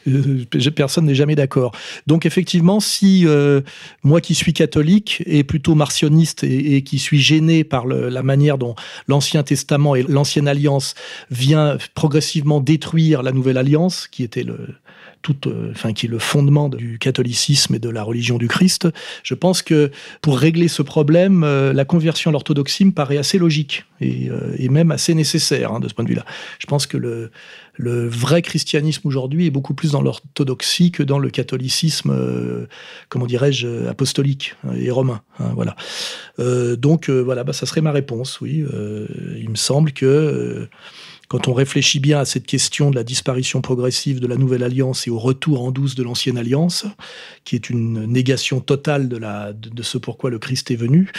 [0.09, 1.73] euh, personne n'est jamais d'accord.
[2.07, 3.61] Donc effectivement, si euh,
[4.03, 8.75] moi qui suis catholique et plutôt martionniste et, qui suis gêné par la manière dont
[9.09, 10.95] l'Ancien Testament et l'Ancienne Alliance
[11.31, 14.77] vient progressivement détruire la Nouvelle Alliance, qui était le,
[15.35, 18.89] tout, enfin qui est le fondement du catholicisme et de la religion du Christ.
[19.23, 19.91] Je pense que
[20.23, 25.15] pour régler ce problème, la conversion à l'orthodoxie me paraît assez logique et, même assez
[25.15, 26.25] nécessaire hein, de ce point de vue-là.
[26.59, 26.97] Je pense que
[27.79, 32.67] le vrai christianisme aujourd'hui est beaucoup plus dans l'orthodoxie que dans le catholicisme, euh,
[33.09, 35.23] comment dirais-je, apostolique hein, et romain.
[35.39, 35.77] Hein, voilà.
[36.39, 38.41] Euh, donc euh, voilà, bah, ça serait ma réponse.
[38.41, 38.65] Oui,
[39.39, 40.69] il me semble que
[41.29, 45.07] quand on réfléchit bien à cette question de la disparition progressive de la nouvelle alliance
[45.07, 46.87] et au retour en douce de l'ancienne alliance,
[47.45, 51.11] qui est une négation totale de, ce pourquoi le Christ est venu,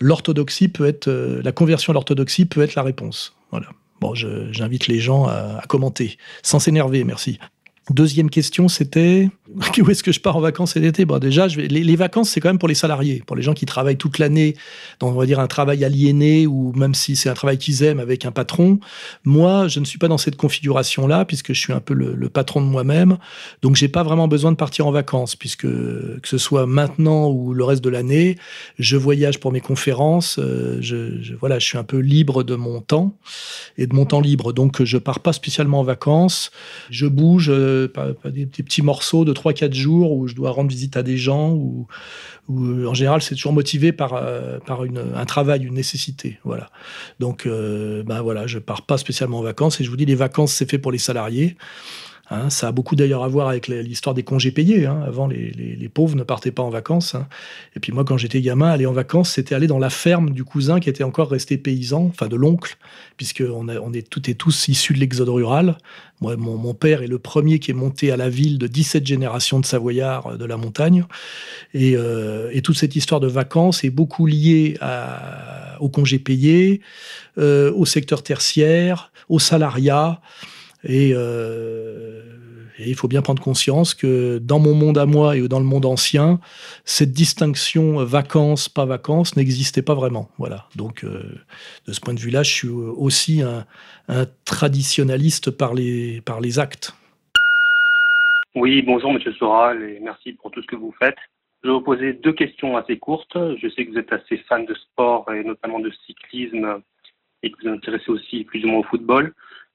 [0.00, 3.34] l'orthodoxie peut être, la conversion à l'orthodoxie peut être la réponse.
[3.50, 3.68] Voilà.
[4.00, 7.38] Bon, j'invite les gens à commenter, sans s'énerver, merci.
[7.90, 9.30] Deuxième question, c'était
[9.78, 11.04] où est-ce que je pars en vacances cet été?
[11.04, 13.96] Bon, déjà, les, vacances, c'est quand même pour les salariés, pour les gens qui travaillent
[13.96, 14.54] toute l'année
[15.00, 18.00] dans, on va dire, un travail aliéné ou même si c'est un travail qu'ils aiment
[18.00, 18.80] avec un patron.
[19.24, 22.60] Moi, je ne suis pas dans cette configuration-là puisque je suis un peu le, patron
[22.60, 23.18] de moi-même.
[23.62, 27.54] Donc, j'ai pas vraiment besoin de partir en vacances puisque que ce soit maintenant ou
[27.54, 28.36] le reste de l'année,
[28.78, 30.38] je voyage pour mes conférences.
[30.38, 33.16] Euh, je, voilà, je suis un peu libre de mon temps
[33.78, 34.52] et de mon temps libre.
[34.52, 36.50] Donc, je pars pas spécialement en vacances.
[36.90, 37.50] Je bouge.
[37.50, 37.88] Euh,
[38.24, 41.86] des, petits morceaux de 3-4 jours où je dois rendre visite à des gens, ou
[42.48, 46.38] en général c'est toujours motivé par, euh, par un travail, une nécessité.
[46.44, 46.70] Voilà.
[47.20, 50.14] Donc euh, ben voilà, je pars pas spécialement en vacances, et je vous dis, les
[50.14, 51.56] vacances c'est fait pour les salariés.
[52.30, 54.86] Hein, ça a beaucoup d'ailleurs à voir avec l'histoire des congés payés.
[54.86, 55.02] Hein.
[55.06, 57.14] Avant, les, pauvres ne partaient pas en vacances.
[57.14, 57.28] Hein.
[57.76, 60.44] Et puis moi, quand j'étais gamin, aller en vacances, c'était aller dans la ferme du
[60.44, 62.76] cousin qui était encore resté paysan, enfin de l'oncle,
[63.16, 65.78] puisqu'on on est tous issus de l'exode rural.
[66.20, 69.60] Moi, mon, père est le premier qui est monté à la ville de 17 générations
[69.60, 71.04] de Savoyards euh, de la montagne.
[71.74, 76.80] Et, euh, et toute cette histoire de vacances est beaucoup liée à, aux congés payés,
[77.38, 80.20] euh, au secteur tertiaire, au salariat.
[80.88, 82.22] Euh,
[82.78, 85.64] et, il faut bien prendre conscience que dans mon monde à moi et dans le
[85.64, 86.40] monde ancien,
[86.84, 90.28] cette distinction vacances, pas vacances n'existait pas vraiment.
[90.38, 90.66] Voilà.
[90.76, 91.22] Donc, euh,
[91.86, 93.64] de ce point de vue-là, je suis aussi un,
[94.44, 96.94] traditionnaliste par les, par les actes.
[98.54, 101.18] Oui, bonjour Monsieur Soral et merci pour tout ce que vous faites.
[101.62, 103.36] Je vais vous poser deux questions assez courtes.
[103.60, 106.80] Je sais que vous êtes assez fan de sport et notamment de cyclisme
[107.42, 109.34] et que vous vous intéressez aussi plus ou moins au football.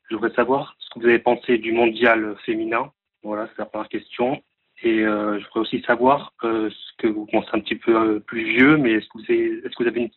[0.09, 2.91] Je voudrais savoir vous avez pensé du mondial féminin.
[3.23, 4.41] Voilà, c'est la première question.
[4.83, 8.19] Et euh, je voudrais aussi savoir euh, ce que vous pensez un petit peu euh,
[8.19, 10.11] plus vieux, mais est-ce que vous avez, est-ce que vous avez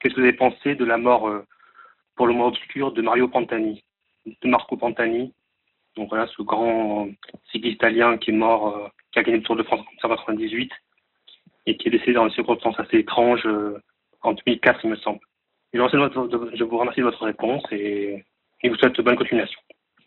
[0.00, 1.30] qu'est-ce que vous avez pensé de la mort
[2.16, 3.84] pour le moment obscur de Mario Pantani,
[4.26, 5.32] de Marco Pantani.
[5.94, 7.08] Donc voilà, ce grand
[7.52, 10.72] cycliste italien qui est mort, qui a gagné le Tour de France en 1998
[11.66, 13.46] et qui est décédé dans des circonstances assez étranges
[14.22, 15.20] en 2004, il me semble.
[15.72, 18.24] Je vous remercie de votre réponse et
[18.62, 19.60] et vous souhaite bonne continuation.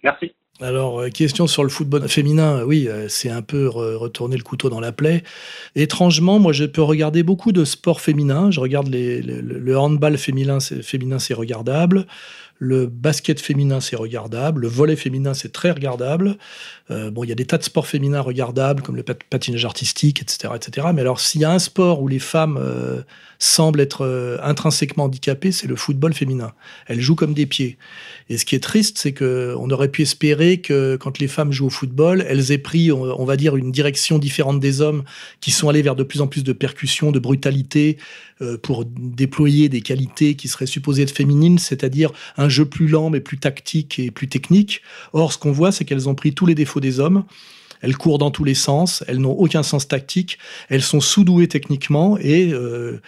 [0.05, 0.35] Merci.
[0.61, 4.69] Alors, euh, question sur le football féminin, oui, euh, c'est un peu retourner le couteau
[4.69, 5.21] dans la plaie.
[5.75, 8.51] Étrangement, moi, je peux regarder beaucoup de sports féminins.
[8.51, 12.07] Je regarde le handball féminin, féminin c'est regardable.
[12.57, 14.61] Le basket féminin, c'est regardable.
[14.61, 16.37] Le volet féminin, c'est très regardable.
[16.89, 20.21] Euh, bon, il y a des tas de sports féminins regardables, comme le patinage artistique,
[20.21, 20.87] etc., etc.
[20.93, 22.57] Mais alors, s'il y a un sport où les femmes
[23.39, 26.53] semblent être intrinsèquement handicapées, c'est le football féminin.
[26.87, 27.77] Elles jouent comme des pieds.
[28.29, 31.67] Et ce qui est triste, c'est qu'on aurait pu espérer que quand les femmes jouent
[31.67, 35.03] au football, elles aient pris, on, va dire, une direction différente des hommes,
[35.41, 37.97] qui sont allés vers de plus en plus de percussions, de brutalité,
[38.63, 43.21] pour déployer des qualités qui seraient supposées être féminines, c'est-à-dire un jeu plus lent mais
[43.21, 44.81] plus tactique et plus technique.
[45.13, 47.23] Or, ce qu'on voit, c'est qu'elles ont pris tous les défauts des hommes.
[47.81, 52.17] Elles courent dans tous les sens, elles n'ont aucun sens tactique, elles sont sous-douées techniquement
[52.17, 53.01] et euh,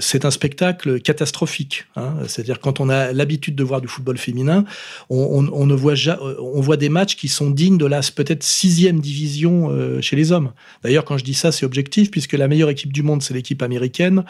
[0.00, 1.86] c'est un spectacle catastrophique.
[1.96, 2.14] Hein.
[2.26, 4.64] C'est-à-dire quand on a l'habitude de voir du football féminin,
[5.08, 5.94] on, ne voit
[6.38, 10.32] on voit des matchs qui sont dignes de la peut-être sixième division euh, chez les
[10.32, 10.52] hommes.
[10.82, 13.62] D'ailleurs, quand je dis ça, c'est objectif puisque la meilleure équipe du monde, c'est l'équipe
[13.62, 14.24] américaine.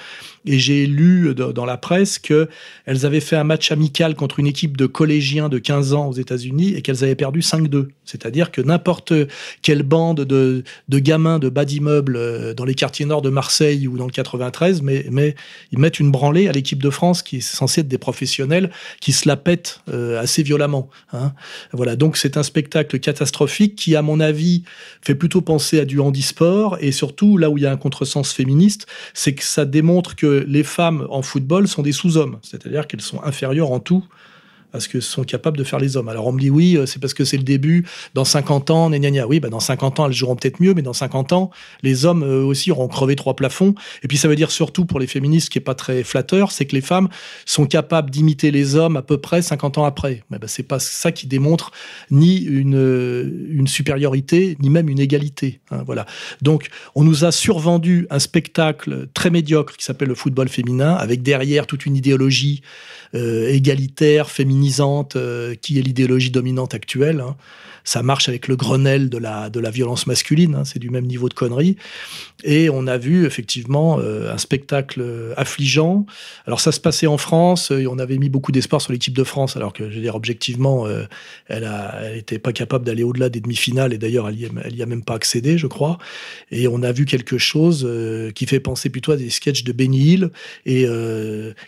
[0.47, 2.49] Et j'ai lu dans la presse que
[2.87, 6.13] elles avaient fait un match amical contre une équipe de collégiens de 15 ans aux
[6.13, 7.89] États-Unis et qu'elles avaient perdu 5-2.
[8.05, 9.13] C'est-à-dire que n'importe
[9.63, 13.89] quelle bande de, de gamins de bas d'immeubles euh, dans les quartiers nord de Marseille
[13.89, 15.35] ou dans le 93, mais, mais
[15.73, 19.13] ils mettent une branlée à l'équipe de France qui est censée être des professionnels qui
[19.13, 20.89] se la pètent euh, assez violemment.
[21.13, 21.33] Hein.
[21.73, 24.65] Voilà, donc c'est un spectacle catastrophique qui, à mon avis,
[25.03, 28.33] fait plutôt penser à du handisport et surtout là où il y a un contresens
[28.33, 33.01] féministe, c'est que ça démontre que les femmes en football sont des sous-hommes, c'est-à-dire qu'elles
[33.01, 34.05] sont inférieures en tout
[34.73, 36.09] à ce que sont capables de faire les hommes.
[36.09, 38.91] Alors on me dit oui, euh, c'est parce que c'est le début, dans 50 ans,
[38.91, 41.51] gna, Oui, bah dans 50 ans, elles joueront peut-être mieux, mais dans 50 ans,
[41.83, 43.75] les hommes aussi auront crevé trois plafonds.
[44.03, 46.67] Et puis ça veut dire surtout pour les féministes, qui est pas très flatteur, c'est
[46.67, 47.09] que les femmes
[47.47, 50.23] sont capables d'imiter les hommes à peu près 50 ans après.
[50.31, 51.73] Mais bah, c'est pas ça qui démontre
[52.11, 55.61] ni une, une supériorité, ni même une égalité.
[55.71, 56.07] Hein, voilà.
[56.43, 61.23] Donc on nous a survendu un spectacle très médiocre qui s'appelle le football féminin, avec
[61.23, 62.63] derrière toute une idéologie
[63.15, 64.31] euh, égalitaire,
[65.17, 67.21] euh, qui est l'idéologie dominante actuelle.
[67.21, 67.37] Hein.
[67.85, 71.07] Ça marche avec le Grenelle de la, de la violence masculine, hein, c'est du même
[71.07, 71.77] niveau de connerie.
[72.45, 75.03] Et on a vu effectivement euh, un spectacle
[75.37, 76.05] affligeant.
[76.47, 79.25] Alors ça se passait en France, et on avait mis beaucoup d'espoir sur l'équipe de
[79.25, 80.87] France, alors que, je veux dire, objectivement,
[81.47, 81.71] elle
[82.15, 85.57] n'était pas capable d'aller au-delà des demi-finales, et d'ailleurs, elle, n'y a même pas accédé,
[85.57, 85.99] je crois.
[86.51, 87.89] Et on a vu quelque chose
[88.35, 90.31] qui fait penser plutôt à des sketchs de Benny Hill.
[90.67, 90.87] Et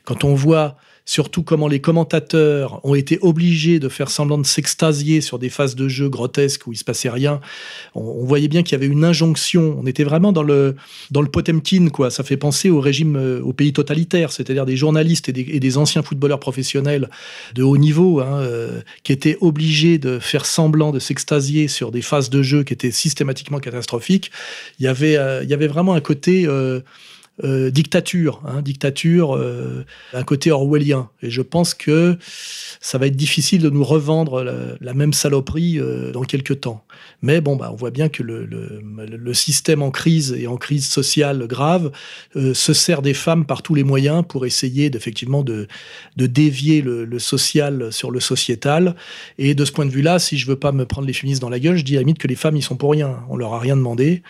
[0.05, 0.77] quand on voit
[1.11, 5.75] surtout comment les commentateurs ont été obligés de faire semblant de s'extasier sur des phases
[5.75, 7.41] de jeu grotesques où il se passait rien.
[7.97, 9.77] On, voyait bien qu'il y avait une injonction.
[9.77, 10.77] On était vraiment dans le
[11.11, 12.13] dans le Potemkin, quoi.
[12.13, 16.05] Ça fait penser au régime, euh, au pays totalitaire, c'est-à-dire des journalistes et des, anciens
[16.05, 17.11] footballeurs professionnels
[17.57, 22.03] de haut niveau hein, euh, qui étaient obligés de faire semblant de s'extasier sur des
[22.03, 24.31] phases de jeu qui étaient systématiquement catastrophiques.
[24.79, 26.47] Il y avait euh, il y avait vraiment un côté
[27.45, 31.09] euh, dictature, hein, dictature, euh, un côté orwellien.
[31.23, 32.19] Et je pense que
[32.81, 34.43] ça va être difficile de nous revendre
[34.81, 36.85] la, même saloperie euh, dans quelques temps.
[37.23, 41.47] Mais bon, bah, on voit bien que le, système en crise et en crise sociale
[41.47, 41.93] grave
[42.35, 45.69] se sert des femmes par tous les moyens pour essayer d'effectivement de,
[46.17, 48.97] dévier le, social sur le sociétal.
[49.39, 51.49] Et de ce point de vue-là, si je veux pas me prendre les féministes dans
[51.49, 53.21] la gueule, je dis à la limite que les femmes, ils sont pour rien.
[53.29, 54.23] On leur a rien demandé.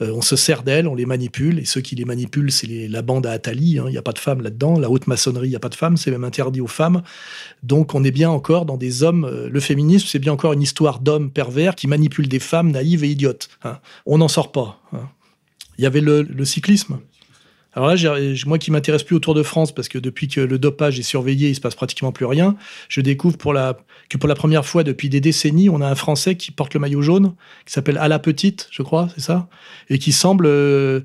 [0.00, 3.26] on se sert d'elles, on les manipule, et ceux qui les manipulent, c'est la bande
[3.26, 4.78] à Attali, hein, il n'y a pas de femmes là-dedans.
[4.78, 7.02] La haute maçonnerie, il n'y a pas de femmes, c'est même interdit aux femmes.
[7.62, 9.24] Donc on est bien encore dans des hommes.
[9.24, 13.04] Euh, le féminisme, c'est bien encore une histoire d'hommes pervers qui manipulent des femmes naïves
[13.04, 13.48] et idiotes.
[13.62, 13.78] Hein.
[14.06, 14.80] On n'en sort pas.
[14.92, 15.08] Hein.
[15.78, 17.00] Il y avait le, cyclisme.
[17.72, 17.96] Alors là,
[18.46, 21.02] moi qui m'intéresse plus au Tour de France, parce que depuis que le dopage est
[21.02, 22.56] surveillé, il se passe pratiquement plus rien,
[22.88, 23.76] je découvre pour la,
[24.08, 26.80] que pour la première fois depuis des décennies, on a un Français qui porte le
[26.80, 27.34] maillot jaune,
[27.66, 29.48] qui s'appelle À la Petite, je crois, c'est ça,
[29.90, 31.00] et qui semble euh,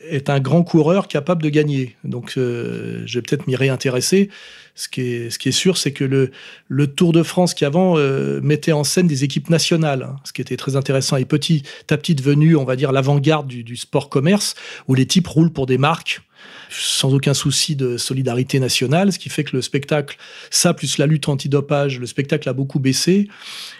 [0.00, 1.96] est un grand coureur capable de gagner.
[2.04, 4.30] Donc, euh, je vais peut-être m'y réintéresser.
[4.74, 6.30] Ce qui est, ce qui est sûr, c'est que le,
[6.68, 10.32] le Tour de France qui avant euh, mettait en scène des équipes nationales, hein, ce
[10.32, 13.76] qui était très intéressant, et petit à petit devenu, on va dire, l'avant-garde du, du
[13.76, 14.54] sport commerce,
[14.88, 16.22] où les types roulent pour des marques
[16.70, 20.16] sans aucun souci de solidarité nationale, ce qui fait que le spectacle,
[20.50, 23.28] ça plus la lutte antidopage, le spectacle a beaucoup baissé.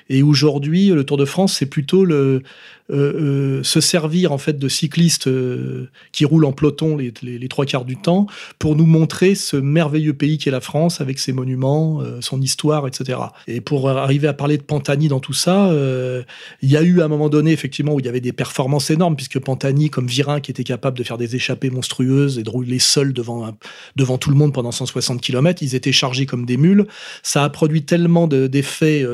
[0.09, 2.43] Et aujourd'hui, le Tour de France, c'est plutôt le,
[2.93, 7.65] euh, euh, se servir en fait de cyclistes euh, qui roulent en peloton les, trois
[7.65, 8.27] quarts du temps
[8.59, 13.19] pour nous montrer ce merveilleux pays qu'est la France avec ses monuments, son histoire, etc.
[13.47, 15.73] Et pour arriver à parler de Pantani dans tout ça,
[16.63, 18.91] il y a eu à un moment donné effectivement où il y avait des performances
[18.91, 22.51] énormes puisque Pantani, comme Virin, qui était capable de faire des échappées monstrueuses et de
[22.51, 23.55] rouler seuls devant
[23.97, 26.87] devant tout le monde pendant 160 km, ils étaient chargés comme des mules.
[27.23, 29.05] Ça a produit tellement d'effets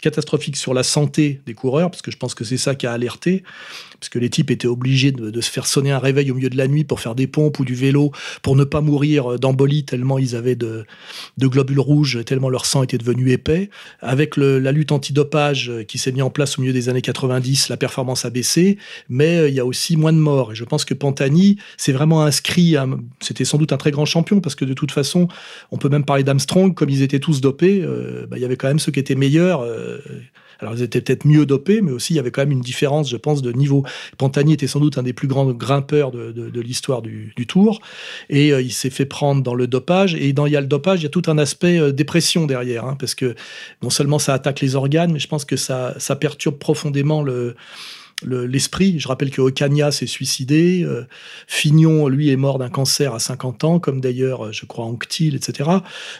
[0.00, 2.92] catastrophiques sur la santé des coureurs parce que je pense que c'est ça qui a
[3.16, 6.56] parce que les types étaient obligés de, se faire sonner un réveil au milieu de
[6.56, 10.18] la nuit pour faire des pompes ou du vélo, pour ne pas mourir d'embolie tellement
[10.18, 10.84] ils avaient de,
[11.40, 13.70] globules rouges, tellement leur sang était devenu épais.
[14.00, 17.76] Avec la lutte antidopage qui s'est mise en place au milieu des années 90, la
[17.76, 20.52] performance a baissé, mais euh, il y a aussi moins de morts.
[20.52, 22.76] Et je pense que Pantani s'est vraiment inscrit,
[23.20, 25.28] c'était sans doute un très grand champion, parce que de toute façon,
[25.70, 28.56] on peut même parler d'Armstrong, comme ils étaient tous dopés, euh, bah, il y avait
[28.56, 29.62] quand même ceux qui étaient meilleurs.
[29.62, 29.98] Euh,
[30.60, 33.10] alors ils étaient peut-être mieux dopés, mais aussi il y avait quand même une différence,
[33.10, 33.84] je pense, de niveau.
[34.16, 37.80] Pantani était sans doute un des plus grands grimpeurs de, l'histoire du, Tour,
[38.28, 40.14] et euh, il s'est fait prendre dans le dopage.
[40.14, 42.46] Et dans il y a le dopage, il y a tout un aspect euh, dépression
[42.46, 43.34] derrière, hein, parce que
[43.82, 47.54] non seulement ça attaque les organes, mais je pense que ça, ça perturbe profondément le
[48.24, 48.98] l'esprit.
[48.98, 51.06] je rappelle que Ocaña s'est suicidé, euh,
[51.46, 55.36] Fignon, lui, est mort d'un cancer à 50 ans, comme d'ailleurs, euh, je crois, Anctil,
[55.36, 55.70] etc.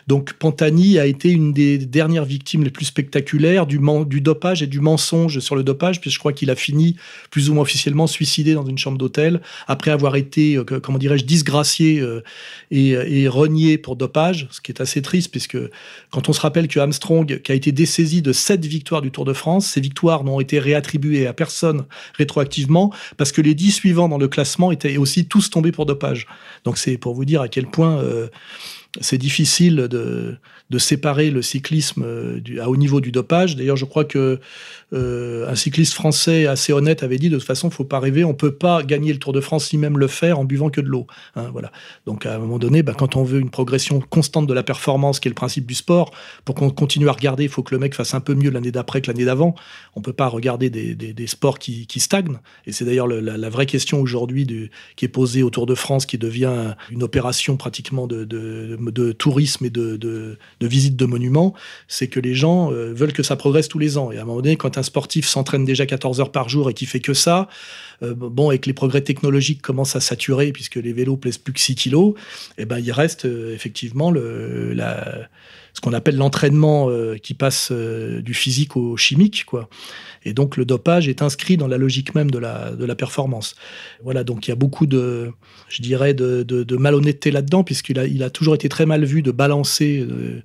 [0.07, 4.67] Donc Pantani a été une des dernières victimes les plus spectaculaires du, du dopage et
[4.67, 6.97] du mensonge sur le dopage, puisque je crois qu'il a fini
[7.31, 11.25] plus ou moins officiellement suicidé dans une chambre d'hôtel, après avoir été, euh, comment dirais-je,
[11.25, 12.03] disgracié
[12.71, 15.59] et, et, renié pour dopage, ce qui est assez triste, puisque
[16.11, 19.25] quand on se rappelle que Armstrong, qui a été dessaisi de sept victoires du Tour
[19.25, 24.09] de France, ces victoires n'ont été réattribuées à personne rétroactivement parce que les dix suivants
[24.09, 26.27] dans le classement étaient aussi tous tombés pour dopage.
[26.65, 28.29] Donc c'est pour vous dire à quel point euh,
[29.01, 30.37] c'est difficile de,
[30.71, 33.55] de, séparer le cyclisme euh, à haut niveau du dopage.
[33.55, 34.41] D'ailleurs, je crois que
[34.95, 38.25] euh, un cycliste français assez honnête avait dit de toute façon, il faut pas rêver,
[38.25, 40.81] on peut pas gagner le Tour de France ni même le faire en buvant que
[40.81, 41.07] de l'eau.
[41.37, 41.71] Hein, voilà.
[42.07, 45.21] Donc à un moment donné, bah, quand on veut une progression constante de la performance,
[45.21, 46.11] qui est le principe du sport,
[46.47, 48.73] pour qu'on continue à regarder, il faut que le mec fasse un peu mieux l'année
[48.73, 49.55] d'après que l'année d'avant.
[49.97, 52.39] On peut pas regarder des, des, sports qui, stagnent.
[52.67, 56.17] Et c'est d'ailleurs la, vraie question aujourd'hui qui est posée au Tour de France, qui
[56.17, 58.25] devient une opération pratiquement de
[59.13, 61.55] tourisme et de, de, visite de monuments,
[61.87, 64.13] c'est que les gens euh, veulent que ça progresse tous les ans.
[64.13, 66.75] Et à un moment donné, quand un sportif s'entraîne déjà 14 heures par jour et
[66.75, 67.49] qui fait que ça,
[68.03, 71.53] euh, bon, et que les progrès technologiques commencent à saturer puisque les vélos pèsent plus
[71.53, 72.15] que 6 kilos,
[72.57, 75.29] et eh ben, il reste euh, effectivement le, la,
[75.79, 76.91] ce qu'on appelle l'entraînement
[77.23, 79.69] qui passe du physique au chimique, quoi.
[80.25, 83.55] Et donc le dopage est inscrit dans la logique même de la, de la performance.
[84.03, 85.31] Voilà, donc il y a beaucoup de,
[85.69, 89.31] je dirais, de, malhonnêteté là-dedans, puisqu'il a, il a toujours été très mal vu de
[89.31, 90.43] balancer euh,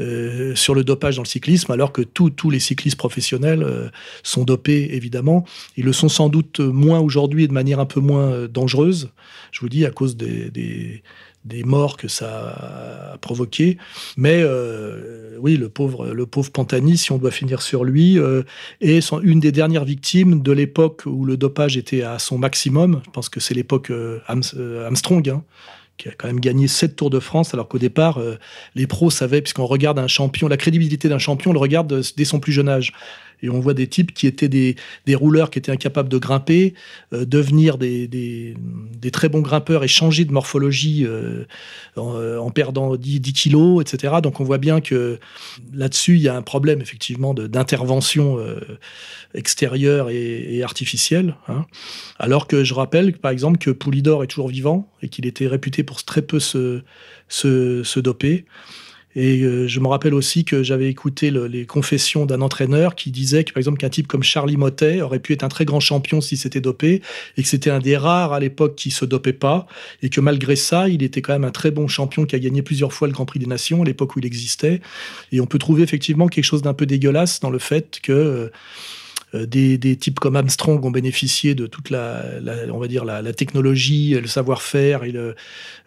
[0.00, 3.90] euh, sur le dopage dans le cyclisme, alors que tous les cyclistes professionnels euh,
[4.22, 5.44] sont dopés, évidemment.
[5.76, 9.10] Ils le sont sans doute moins aujourd'hui et de manière un peu moins dangereuse,
[9.50, 11.02] je vous dis, à cause des
[11.44, 13.78] des morts que ça a provoqué.
[14.16, 18.42] Mais euh, oui, le pauvre, le pauvre Pantani, si on doit finir sur lui, euh,
[18.80, 23.02] est une des dernières victimes de l'époque où le dopage était à son maximum.
[23.04, 25.28] Je pense que c'est l'époque euh, Armstrong.
[25.28, 25.44] Hein,
[25.98, 28.18] qui a quand même gagné sept Tours de France, alors qu'au départ,
[28.74, 32.24] les pros savaient, puisqu'on regarde un champion, la crédibilité d'un champion, on le regarde dès
[32.24, 32.94] son plus jeune âge.
[33.42, 34.76] Et on voit des types qui étaient des,
[35.06, 36.74] des rouleurs qui étaient incapables de grimper,
[37.12, 38.54] euh, devenir des, des,
[39.00, 41.44] des, très bons grimpeurs et changer de morphologie euh,
[41.96, 44.14] en, euh, en, perdant 10, 10, kilos, etc.
[44.22, 45.18] Donc on voit bien que
[45.72, 48.60] là-dessus, il y a un problème effectivement d'intervention euh,
[49.34, 51.34] extérieure et, et artificielle.
[51.48, 51.66] Hein.
[52.18, 55.82] Alors que je rappelle, par exemple, que Poulidor est toujours vivant et qu'il était réputé
[55.82, 56.82] pour très peu se,
[57.28, 58.44] se, se doper.
[59.14, 63.10] Et euh, je me rappelle aussi que j'avais écouté le, les confessions d'un entraîneur qui
[63.10, 65.80] disait que, par exemple, qu'un type comme Charlie Motet aurait pu être un très grand
[65.80, 67.02] champion s'il s'était dopé,
[67.36, 69.66] et que c'était un des rares à l'époque qui se dopait pas,
[70.02, 72.62] et que malgré ça, il était quand même un très bon champion qui a gagné
[72.62, 74.80] plusieurs fois le Grand Prix des Nations à l'époque où il existait.
[75.30, 78.48] Et on peut trouver effectivement quelque chose d'un peu dégueulasse dans le fait que euh,
[79.34, 83.22] des, des, types comme Armstrong ont bénéficié de toute la, la on va dire la,
[83.22, 85.34] la technologie, le savoir-faire et le,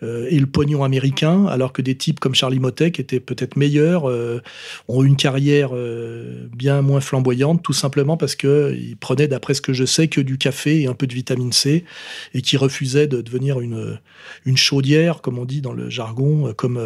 [0.04, 4.10] euh, et le pognon américain, alors que des types comme Charlie Motek étaient peut-être meilleurs,
[4.10, 4.42] euh,
[4.88, 9.54] ont eu une carrière euh, bien moins flamboyante, tout simplement parce que ils prenaient, d'après
[9.54, 11.86] ce que je sais, que du café et un peu de vitamine C,
[12.34, 14.00] et qui refusaient de devenir une
[14.46, 16.82] une chaudière, comme on dit dans le jargon, comme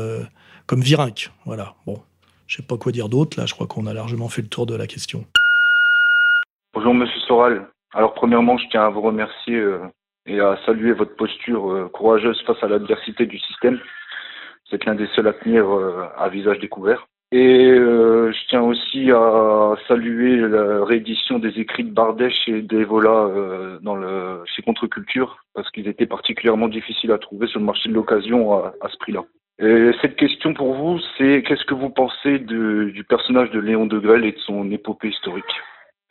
[0.66, 1.32] comme Virinque.
[1.46, 1.76] Voilà.
[1.86, 2.00] Bon,
[2.48, 3.46] je sais pas quoi dire d'autre là.
[3.46, 5.26] Je crois qu'on a largement fait le tour de la question.
[6.80, 7.68] Bonjour Monsieur Soral.
[7.94, 9.80] Alors premièrement, je tiens à vous remercier euh,
[10.26, 13.78] et à saluer votre posture euh, courageuse face à l'adversité du système.
[14.66, 17.06] Vous êtes l'un des seuls à tenir euh, à visage découvert.
[17.34, 23.28] Et je tiens aussi à saluer la réédition des écrits de Bardèche et d'Evola
[23.82, 27.94] dans le chez Contre-Culture parce qu'ils étaient particulièrement difficiles à trouver sur le marché de
[27.94, 29.26] l'occasion à, ce prix-là.
[29.62, 34.00] Et cette question pour vous, c'est qu'est-ce que vous pensez du personnage de Léon de
[34.00, 35.44] Grelle et de son épopée historique?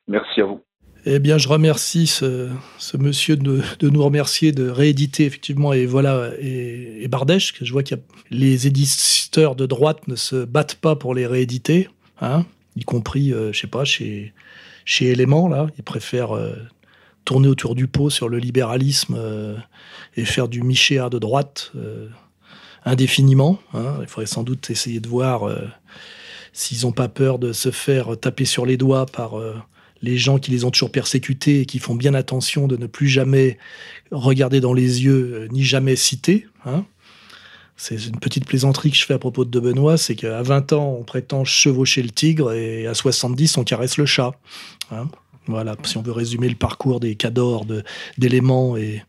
[0.08, 0.60] Merci à vous.
[1.06, 2.50] Eh bien, je remercie ce,
[2.98, 7.52] monsieur de, nous remercier de rééditer effectivement et voilà et, Bardèche.
[7.52, 7.96] Que je vois a
[8.30, 11.88] les éditeurs de droite ne se battent pas pour les rééditer,
[12.20, 12.44] hein,
[12.76, 14.34] y compris, euh, je sais pas, chez
[14.88, 16.54] chez là, ils préfèrent euh,
[17.26, 19.54] tourner autour du pot sur le libéralisme euh,
[20.16, 22.08] et faire du michéa de droite euh,
[22.86, 23.58] indéfiniment.
[23.74, 23.98] Hein.
[24.00, 25.42] Il faudrait sans doute essayer de voir
[26.54, 29.34] s'ils n'ont pas peur de se faire taper sur les doigts par
[30.02, 33.08] les gens qui les ont toujours persécutés et qui font bien attention de ne plus
[33.08, 33.58] jamais
[34.10, 36.46] regarder dans les yeux euh, ni jamais citer.
[36.64, 36.84] Hein.
[37.76, 40.72] C'est une petite plaisanterie que je fais à propos de, de Benoît, c'est qu'à 20
[40.72, 44.32] ans, on prétend chevaucher le tigre et à 70, on caresse le chat.
[44.90, 45.08] Hein.
[45.46, 47.64] Voilà, si on veut résumer le parcours des cadors
[48.18, 49.02] d'éléments et,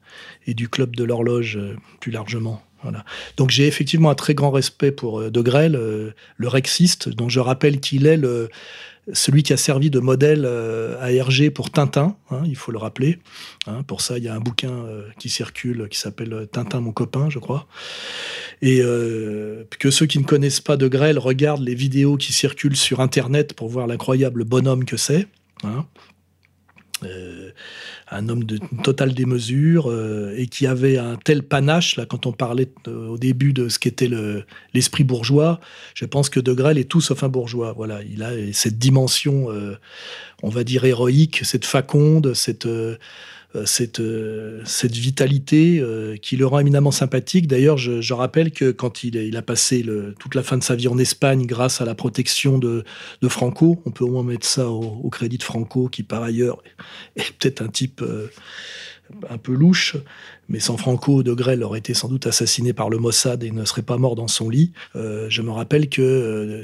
[0.48, 2.64] du club de l'horloge euh, plus largement.
[2.82, 3.04] Voilà.
[3.38, 7.40] Donc j'ai effectivement un très grand respect pour euh, De Grelle, le rexiste, dont je
[7.40, 8.50] rappelle qu'il est le,
[9.14, 12.78] celui qui a servi de modèle euh, à Hergé pour Tintin, hein, il faut le
[12.78, 13.20] rappeler.
[13.68, 16.92] Hein, pour ça, il y a un bouquin euh, qui circule qui s'appelle Tintin, mon
[16.92, 17.68] copain, je crois.
[18.62, 22.76] Et euh, que ceux qui ne connaissent pas De Grelle regardent les vidéos qui circulent
[22.76, 25.28] sur Internet pour voir l'incroyable bonhomme que c'est.
[25.64, 25.86] Hein.
[27.04, 27.52] Euh,
[28.12, 32.32] un homme de totale démesure euh, et qui avait un tel panache là quand on
[32.32, 34.44] parlait euh, au début de ce qu'était le
[34.74, 35.60] l'esprit bourgeois
[35.94, 37.74] je pense que De Grelle est tout sauf un bourgeois.
[37.76, 39.78] Voilà il a cette dimension euh,
[40.42, 42.98] on va dire héroïque cette faconde cette euh,
[43.66, 44.02] cette,
[44.66, 45.84] cette vitalité
[46.22, 47.48] qui le rend éminemment sympathique.
[47.48, 50.76] D'ailleurs, je, rappelle que quand il, il a passé le, toute la fin de sa
[50.76, 52.84] vie en Espagne grâce à la protection de,
[53.22, 56.62] de Franco, on peut au moins mettre ça au, crédit de Franco, qui par ailleurs
[57.16, 58.04] est peut-être un type
[59.30, 59.96] un peu louche,
[60.50, 63.66] mais sans Franco, De Grelle aurait été sans doute assassiné par le Mossad et ne
[63.66, 64.72] serait pas mort dans son lit.
[64.96, 66.64] Euh, je me rappelle que euh,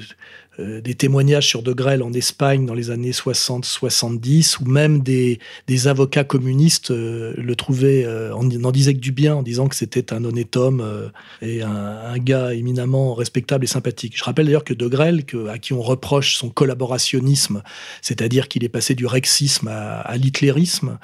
[0.59, 5.39] euh, des témoignages sur De Grelle en Espagne dans les années 60-70, ou même des,
[5.67, 10.13] des, avocats communistes le trouvaient, en, en, disaient que du bien, en disant que c'était
[10.13, 11.11] un honnête homme
[11.41, 14.17] et un, gars éminemment respectable et sympathique.
[14.17, 17.61] Je rappelle d'ailleurs que De Grelle, à qui on reproche son collaborationnisme,
[18.01, 20.97] c'est-à-dire qu'il est passé du rexisme à l'hitlérisme,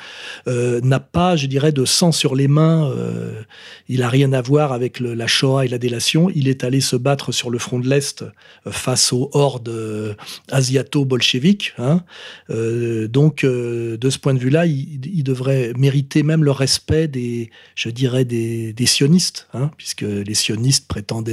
[0.47, 3.41] n'a pas, je dirais, de sang sur les mains euh,
[3.89, 6.29] il n'a rien à voir avec la Shoah et la délation.
[6.33, 10.13] Il est allé se battre sur le front de l'Est euh, face aux hordes euh,
[10.51, 11.73] asiato-bolcheviques.
[11.77, 12.03] Hein.
[12.49, 18.25] donc, de ce point de vue-là, il, devrait mériter même le respect des, je dirais,
[18.25, 21.29] des, sionistes, hein, puisque les sionistes prétendent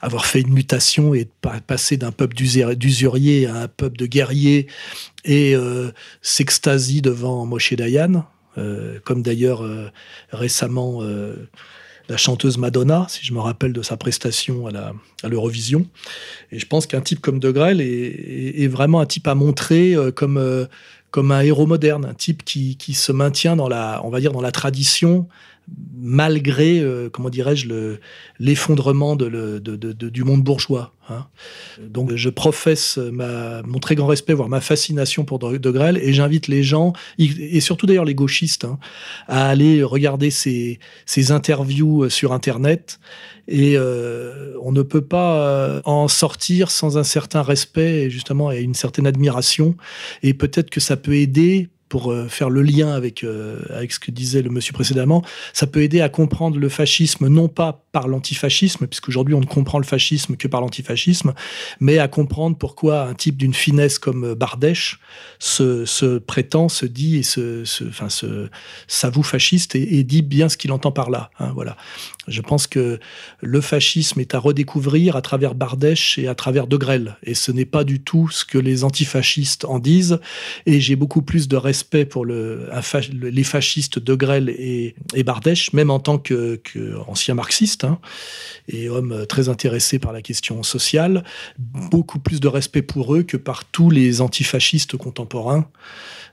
[0.00, 1.26] avoir fait une mutation et
[1.66, 4.66] passer d'un peuple d'usuriers à un peuple de guerriers
[5.24, 5.54] et
[6.20, 8.24] s'extasie devant Moshe Dayan,
[8.58, 9.90] euh, comme d'ailleurs euh,
[10.30, 11.48] récemment euh,
[12.08, 15.86] la chanteuse Madonna, si je me rappelle de sa prestation à l'Eurovision.
[16.52, 20.36] Et je pense qu'un type comme De Grelle est, vraiment un type à montrer comme,
[21.16, 24.42] un héros moderne, un type qui, qui, se maintient dans la, on va dire, dans
[24.42, 25.26] la tradition
[25.96, 27.96] malgré, euh, comment dirais-je,
[28.38, 30.92] l'effondrement du monde bourgeois.
[31.08, 31.26] Hein.
[31.80, 36.48] Donc je professe mon très grand respect, voire ma fascination pour De, Grelle, et j'invite
[36.48, 38.78] les gens, et surtout d'ailleurs les gauchistes, hein,
[39.28, 40.78] à aller regarder ces,
[41.30, 42.98] interviews euh, sur Internet.
[43.46, 48.74] Et euh, on ne peut pas en sortir sans un certain respect, justement, et une
[48.74, 49.76] certaine admiration.
[50.22, 54.00] Et peut-être que ça peut aider pour euh, faire le lien avec, euh, avec ce
[54.00, 55.22] que disait le monsieur précédemment,
[55.52, 59.78] ça peut aider à comprendre le fascisme, non pas par l'antifascisme, puisqu'aujourd'hui on ne comprend
[59.78, 61.34] le fascisme que par l'antifascisme,
[61.78, 64.98] mais à comprendre pourquoi un type d'une finesse comme Bardèche
[65.38, 68.48] se, prétend, se dit et se, se, enfin, se
[68.88, 71.30] s'avoue fasciste et, dit bien ce qu'il entend par là.
[71.38, 71.76] Hein, voilà.
[72.28, 72.98] Je pense que
[73.40, 77.52] le fascisme est à redécouvrir à travers Bardèche et à travers De Grelle, et ce
[77.52, 80.20] n'est pas du tout ce que les antifascistes en disent,
[80.66, 82.68] et j'ai beaucoup plus de respect pour le,
[83.12, 84.94] les fascistes de Grelle et,
[85.24, 87.98] Bardèche, même en tant qu'ancien marxiste hein,
[88.68, 91.24] et homme très intéressé par la question sociale,
[91.58, 95.68] beaucoup plus de respect pour eux que par tous les antifascistes contemporains.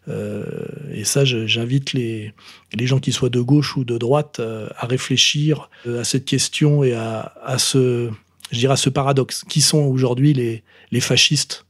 [0.07, 0.45] Euh,
[0.91, 2.33] et ça, j'invite les,
[2.79, 6.93] gens qui soient de gauche ou de droite euh, à réfléchir à cette question et
[6.93, 8.09] à, ce,
[8.51, 9.43] je dirais, à ce paradoxe.
[9.43, 11.65] Qui sont aujourd'hui les, les fascistes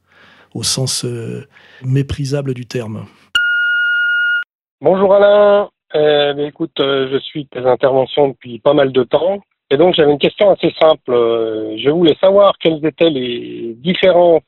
[0.53, 1.05] au sens
[1.83, 3.05] méprisable du terme?
[4.81, 5.69] Bonjour Alain.
[5.93, 9.43] Euh, ben, écoute, euh, je suis tes interventions depuis pas mal de temps.
[9.69, 11.11] Et donc j'avais une question assez simple.
[11.11, 14.41] Euh, je voulais savoir quelles étaient les différences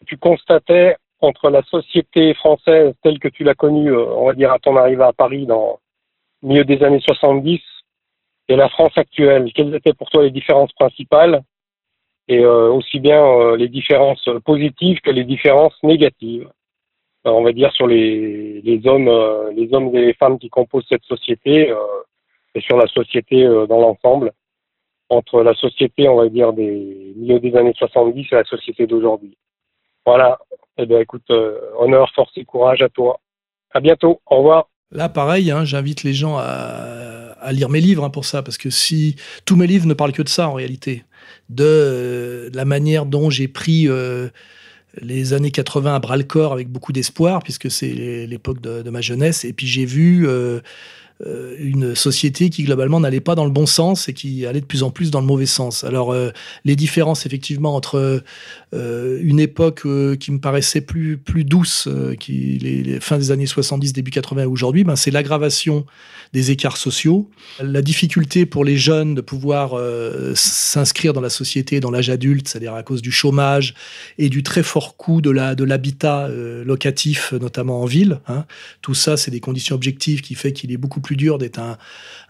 [0.00, 4.52] que tu constatais entre la société française telle que tu l'as connue, on va dire
[4.52, 5.78] à ton arrivée à Paris dans
[6.42, 7.60] le milieu des années 70
[8.48, 9.50] et la France actuelle.
[9.54, 11.42] Quelles étaient pour toi les différences principales
[12.28, 16.48] et aussi bien les différences positives que les différences négatives?
[17.26, 20.48] Euh, on va dire, sur les, les hommes, euh, les hommes et les femmes qui
[20.48, 21.76] composent cette société euh,
[22.54, 24.32] et sur la société dans l'ensemble,
[25.08, 29.36] entre la société, on va dire, des milieux des années 70 et la société d'aujourd'hui.
[30.06, 30.38] Voilà.
[30.78, 31.30] Eh bien, écoute,
[31.78, 33.20] honneur, force et courage à toi.
[33.74, 34.20] À bientôt.
[34.26, 34.68] Au revoir.
[34.90, 38.58] Là, pareil, hein, j'invite les gens à, à, lire mes livres hein, pour ça, parce
[38.58, 41.04] que si tous mes livres ne parlent que de ça en réalité,
[41.48, 43.88] de, la manière dont j'ai pris
[45.00, 49.00] les années 80 à bras le corps avec beaucoup d'espoir, puisque c'est l'époque de, ma
[49.00, 49.44] jeunesse.
[49.44, 50.60] Et puis j'ai vu euh,
[51.26, 54.66] euh, une société qui globalement n'allait pas dans le bon sens et qui allait de
[54.66, 55.84] plus en plus dans le mauvais sens.
[55.84, 56.30] Alors euh,
[56.64, 58.22] les différences effectivement entre
[58.76, 59.86] euh, une époque
[60.18, 61.88] qui me paraissait plus plus douce,
[62.20, 65.86] qui les, fins des années 70, début 80 aujourd'hui, ben, c'est l'aggravation
[66.32, 69.80] des écarts sociaux, la difficulté pour les jeunes de pouvoir
[70.34, 73.74] s'inscrire dans la société dans l'âge adulte, c'est-à-dire à cause du chômage
[74.18, 76.28] et du très fort coût de la de l'habitat
[76.64, 78.20] locatif, notamment en ville.
[78.26, 78.44] Hein.
[78.82, 81.78] Tout ça, c'est des conditions objectives qui fait qu'il est beaucoup plus dur d'être un,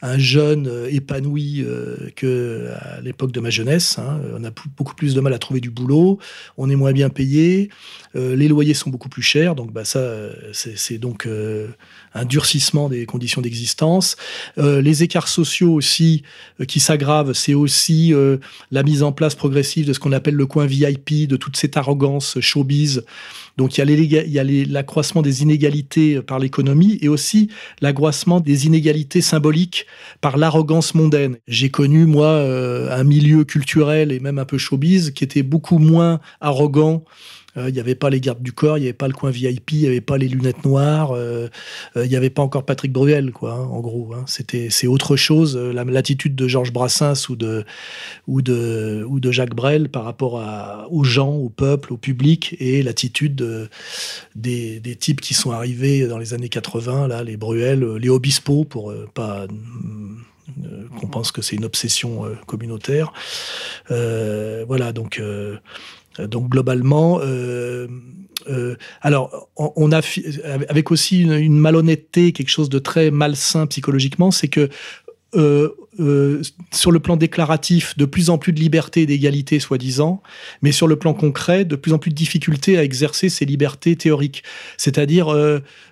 [0.03, 3.99] un jeune euh, épanoui euh, que à l'époque de ma jeunesse.
[3.99, 4.20] Hein.
[4.34, 6.18] On a beaucoup plus de mal à trouver du boulot,
[6.57, 7.70] on est moins bien payé,
[8.14, 10.01] euh, les loyers sont beaucoup plus chers, donc bah ça
[10.53, 11.28] c'est donc
[12.14, 14.16] un durcissement des conditions d'existence.
[14.57, 16.22] les écarts sociaux aussi
[16.68, 18.12] qui s'aggravent, c'est aussi
[18.70, 21.76] la mise en place progressive de ce qu'on appelle le coin VIP, de toute cette
[21.76, 23.05] arrogance showbiz
[23.57, 27.48] donc il y a l'accroissement des inégalités par l'économie et aussi
[27.80, 29.86] l'accroissement des inégalités symboliques
[30.20, 31.38] par l'arrogance mondaine.
[31.48, 35.78] J'ai connu, moi, euh, un milieu culturel et même un peu showbiz qui était beaucoup
[35.78, 39.09] moins arrogant euh, il n'y avait pas les gardes du corps, il n'y avait pas
[39.09, 41.48] le coin VIP, il n'y avait pas les lunettes noires, euh,
[41.96, 44.12] euh, il n'y avait pas encore Patrick Bruel, quoi, hein, en gros.
[44.14, 44.24] Hein.
[44.26, 45.57] C'était, c'est autre chose.
[45.57, 47.64] L'attitude de Georges Brassens ou de,
[48.26, 50.42] ou de, ou de Jacques Brel par rapport
[50.90, 53.68] aux gens, au peuple, au public, et l'attitude
[54.34, 58.64] des, des, types qui sont arrivés dans les années 80, là, les Bruel, les Obispo,
[58.64, 59.46] pour pas
[61.00, 63.12] qu'on pense que c'est une obsession communautaire.
[63.88, 65.57] voilà, donc euh,
[66.21, 67.87] donc globalement, euh,
[68.49, 70.01] euh, alors on, a
[70.69, 74.69] avec aussi une, malhonnêteté, quelque chose de très malsain psychologiquement, c'est que
[76.73, 80.23] sur le plan déclaratif, de plus en plus de liberté et d'égalité, soi-disant,
[80.62, 83.97] mais sur le plan concret, de plus en plus de difficultés à exercer ces libertés
[83.97, 84.43] théoriques.
[84.79, 85.29] C'est-à-dire,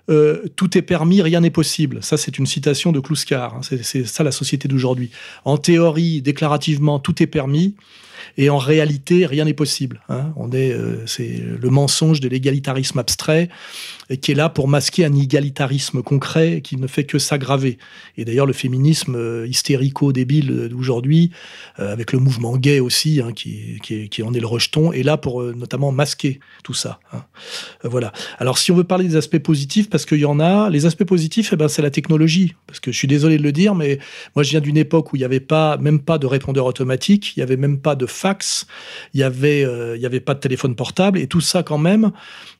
[0.06, 2.02] tout est permis, rien n'est possible.
[2.02, 3.54] Ça, c'est une citation de Kluskar.
[3.54, 3.60] Hein.
[3.62, 5.10] c'est ça la société d'aujourd'hui.
[5.44, 7.74] En théorie, déclarativement, tout est permis.
[8.36, 10.00] Et en réalité, rien n'est possible.
[10.08, 10.32] Hein.
[10.36, 13.48] On est, euh, c'est le mensonge de l'égalitarisme abstrait
[14.20, 17.78] qui est là pour masquer un égalitarisme concret qui ne fait que s'aggraver.
[18.18, 21.30] Et d'ailleurs, le féminisme euh, hystérico-débile d'aujourd'hui,
[21.78, 25.16] euh, avec le mouvement gay aussi, hein, qui, qui, en est le rejeton, est là
[25.16, 27.00] pour notamment masquer tout ça.
[27.12, 27.24] Hein.
[27.82, 28.12] voilà.
[28.38, 31.04] Alors, si on veut parler des aspects positifs, parce qu'il y en a, les aspects
[31.04, 32.56] positifs, eh ben, c'est la technologie.
[32.66, 34.00] Parce que je suis désolé de le dire, mais
[34.34, 37.36] moi, je viens d'une époque où il n'y avait pas, même pas de répondeur automatique,
[37.36, 38.66] il n'y avait même pas de fax,
[39.12, 42.10] il n'y avait, euh, avait pas de téléphone portable, et tout ça quand même,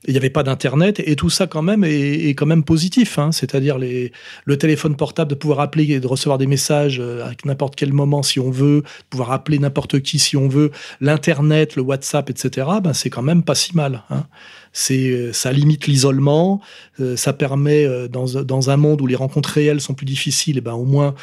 [0.07, 3.19] il n'y avait pas d'internet, et tout ça quand même est, quand même positif.
[3.19, 3.33] Hein.
[3.33, 7.75] C'est-à-dire le téléphone portable, de pouvoir appeler et de recevoir des messages euh, à n'importe
[7.75, 10.71] quel moment si on veut, pouvoir appeler n'importe qui si on veut,
[11.01, 12.69] l'internet, le WhatsApp, etc.
[12.81, 14.05] Ben c'est quand même pas si mal.
[14.09, 14.23] Hein
[14.77, 16.61] c'est euh, ça limite l'isolement,
[17.01, 20.59] euh, ça permet euh, dans, dans, un monde où les rencontres réelles sont plus difficiles,
[20.59, 21.15] et ben au moins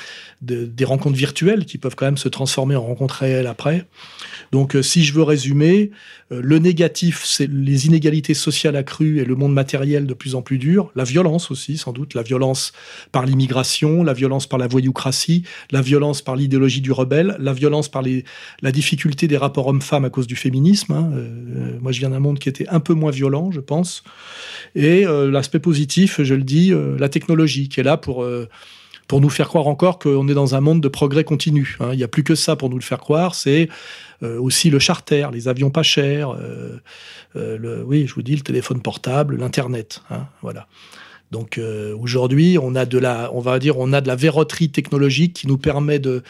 [0.42, 3.86] des rencontres virtuelles qui peuvent quand même se transformer en rencontres réelles après.
[4.52, 5.92] Donc si je veux résumer,
[6.32, 10.58] le négatif c'est les inégalités sociales accrues et le monde matériel de plus en plus
[10.58, 12.72] dur, la violence aussi sans doute, la violence
[13.12, 17.88] par l'immigration, la violence par la voyoucratie, la violence par l'idéologie du rebelle, la violence
[17.88, 18.24] par les,
[18.64, 20.94] la difficulté des rapports hommes-femmes à cause du féminisme.
[20.94, 21.12] Hein.
[21.82, 24.04] moi je viens d'un monde qui était un peu moins violent je pense.
[24.76, 28.48] Et euh, l'aspect positif, je le dis, euh, la technologie qui est là pour euh,
[29.08, 31.78] pour nous faire croire encore qu'on est dans un monde de progrès continu.
[31.80, 31.90] Hein.
[31.94, 33.68] Il n'y a plus que ça pour nous le faire croire, c'est
[34.22, 36.38] aussi le charter, les avions pas chers,
[37.36, 40.02] le, oui, je vous dis, le téléphone portable, l'Internet.
[40.12, 40.68] Hein, voilà.
[41.32, 44.70] Donc euh, aujourd'hui, on a de la, on va dire, on a de la verroterie
[44.70, 46.24] technologique qui nous permet de,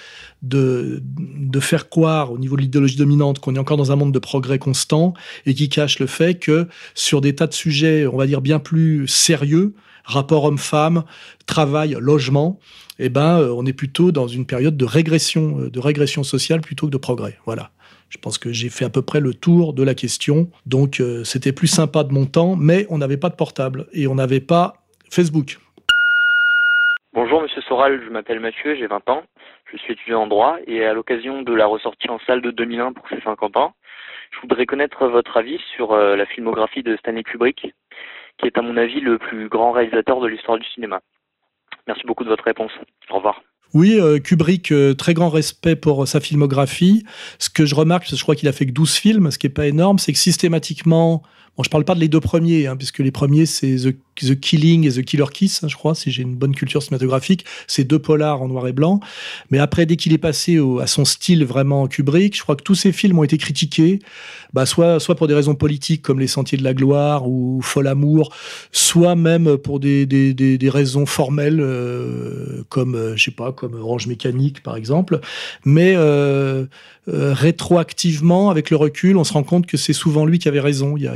[0.43, 4.13] de, de faire croire au niveau de l'idéologie dominante qu'on est encore dans un monde
[4.13, 5.13] de progrès constant
[5.47, 8.59] et qui cache le fait que sur des tas de sujets, on va dire bien
[8.59, 9.73] plus sérieux,
[10.03, 11.03] rapport homme-femme,
[11.47, 12.59] travail, logement,
[12.99, 16.61] eh ben, euh, on est plutôt dans une période de régression, euh, de régression sociale
[16.61, 17.39] plutôt que de progrès.
[17.47, 17.71] Voilà.
[18.09, 20.49] Je pense que j'ai fait à peu près le tour de la question.
[20.65, 24.15] Donc, c'était plus sympa de mon temps, mais on n'avait pas de portable et on
[24.15, 24.80] n'avait pas
[25.11, 25.57] Facebook.
[27.13, 29.23] Bonjour Monsieur Soral, je m'appelle Mathieu, j'ai 20 ans,
[29.69, 32.93] je suis étudiant en droit et à l'occasion de la ressortie en salle de 2001
[32.93, 33.73] pour ses 50 ans,
[34.31, 37.73] je voudrais connaître votre avis sur euh, la filmographie de Stanley Kubrick,
[38.37, 41.01] qui est à mon avis le plus grand réalisateur de l'histoire du cinéma.
[41.87, 42.71] Merci beaucoup de votre réponse.
[43.09, 43.41] Au revoir.
[43.73, 47.03] Oui, euh, Kubrick, euh, très grand respect pour sa filmographie.
[47.37, 49.37] Ce que je remarque, parce que je crois qu'il a fait que 12 films, ce
[49.37, 51.23] qui n'est pas énorme, c'est que systématiquement,
[51.57, 53.95] bon, je parle pas de les deux premiers, hein, puisque les premiers, c'est The
[54.25, 57.45] The Killing et The Killer Kiss, hein, je crois, si j'ai une bonne culture cinématographique.
[57.67, 58.99] C'est deux polars en noir et blanc.
[59.49, 62.75] Mais après, dès qu'il est passé à son style vraiment Kubrick, je crois que tous
[62.75, 63.99] ces films ont été critiqués,
[64.53, 67.87] bah, soit, soit pour des raisons politiques comme Les Sentiers de la Gloire ou Fol
[67.87, 68.33] Amour,
[68.71, 73.75] soit même pour des, des, des, raisons formelles euh, comme, euh, je sais pas, comme
[73.75, 75.19] Orange Mécanique, par exemple.
[75.65, 76.65] Mais euh,
[77.07, 80.95] rétroactivement, avec le recul, on se rend compte que c'est souvent lui qui avait raison.
[80.97, 81.15] Il y a,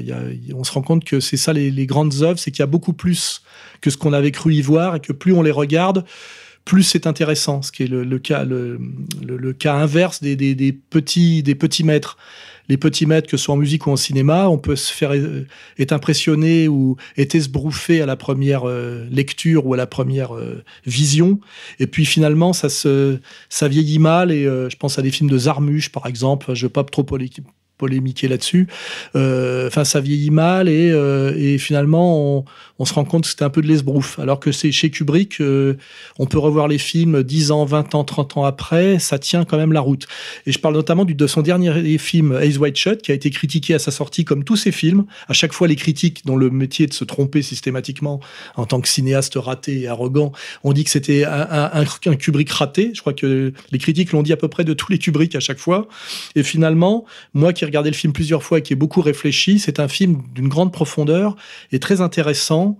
[0.54, 2.94] on se rend compte que c'est ça les, grandes œuvres, c'est qu'il y a beaucoup
[2.94, 3.42] plus
[3.82, 6.06] que ce qu'on avait cru y voir et que plus on les regarde,
[6.66, 11.84] plus c'est intéressant, ce qui est le, cas, le, cas inverse des, petits, des petits
[11.84, 12.18] maîtres.
[12.70, 14.50] les petits maîtres, que ce soit en musique ou en cinéma.
[14.50, 15.46] On peut se faire euh,
[15.78, 20.64] être impressionné ou être esbrouffé à la première euh, lecture ou à la première euh,
[20.88, 21.40] vision.
[21.80, 23.20] Et puis finalement, ça se,
[23.50, 24.32] ça vieillit mal.
[24.32, 26.56] Et je pense à des films de Zarmuche, par exemple.
[26.56, 26.84] Je veux pas
[27.78, 28.68] polémiquer là-dessus.
[29.16, 32.46] Euh, enfin, ça vieillit mal et, euh, finalement,
[32.80, 34.20] on, se rend compte que c'était un peu de l'esbrouf.
[34.20, 35.76] Alors que c'est chez Kubrick, euh,
[36.20, 39.58] on peut revoir les films 10 ans, 20 ans, 30 ans après, ça tient quand
[39.58, 40.08] même la route.
[40.46, 43.74] Et je parle notamment de son dernier film, Ace White Shut, qui a été critiqué
[43.74, 45.06] à sa sortie comme tous ses films.
[45.28, 48.20] À chaque fois, les critiques, dont le métier est de se tromper systématiquement
[48.56, 50.32] en tant que cinéaste raté et arrogant,
[50.64, 52.92] on dit que c'était un, un, un, Kubrick raté.
[52.94, 55.40] Je crois que les critiques l'ont dit à peu près de tous les Kubrick à
[55.40, 55.88] chaque fois.
[56.36, 59.60] Et finalement, moi qui regardé le film plusieurs fois et qui est beaucoup réfléchi.
[59.60, 61.36] C'est un film d'une grande profondeur
[61.72, 62.78] et très intéressant.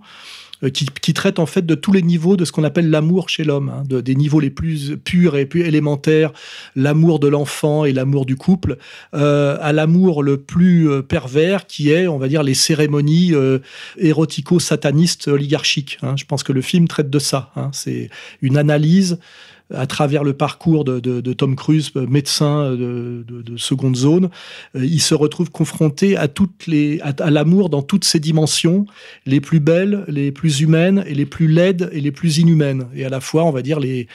[0.62, 3.44] Euh, qui, traite en fait de tous les niveaux de ce qu'on appelle l'amour chez
[3.44, 6.32] l'homme, hein, des niveaux les plus purs et plus élémentaires,
[6.74, 8.78] l'amour de l'enfant et l'amour du couple,
[9.12, 13.34] euh, à l'amour le plus euh, pervers qui est, on va dire, les cérémonies
[13.98, 15.98] érotico-satanistes oligarchiques.
[16.02, 16.14] Hein.
[16.16, 17.50] Je pense que le film traite de ça.
[17.56, 17.68] Hein.
[17.74, 18.08] C'est
[18.40, 19.18] une analyse
[19.74, 24.30] à travers le parcours de, Tom Cruise, médecin de, de, seconde zone,
[24.76, 28.86] euh, il se retrouve confronté à toutes les à, l'amour dans toutes ses dimensions,
[29.24, 33.04] les plus belles, les plus humaines et les plus laides et les plus inhumaines, et
[33.04, 34.06] à la fois, on va dire les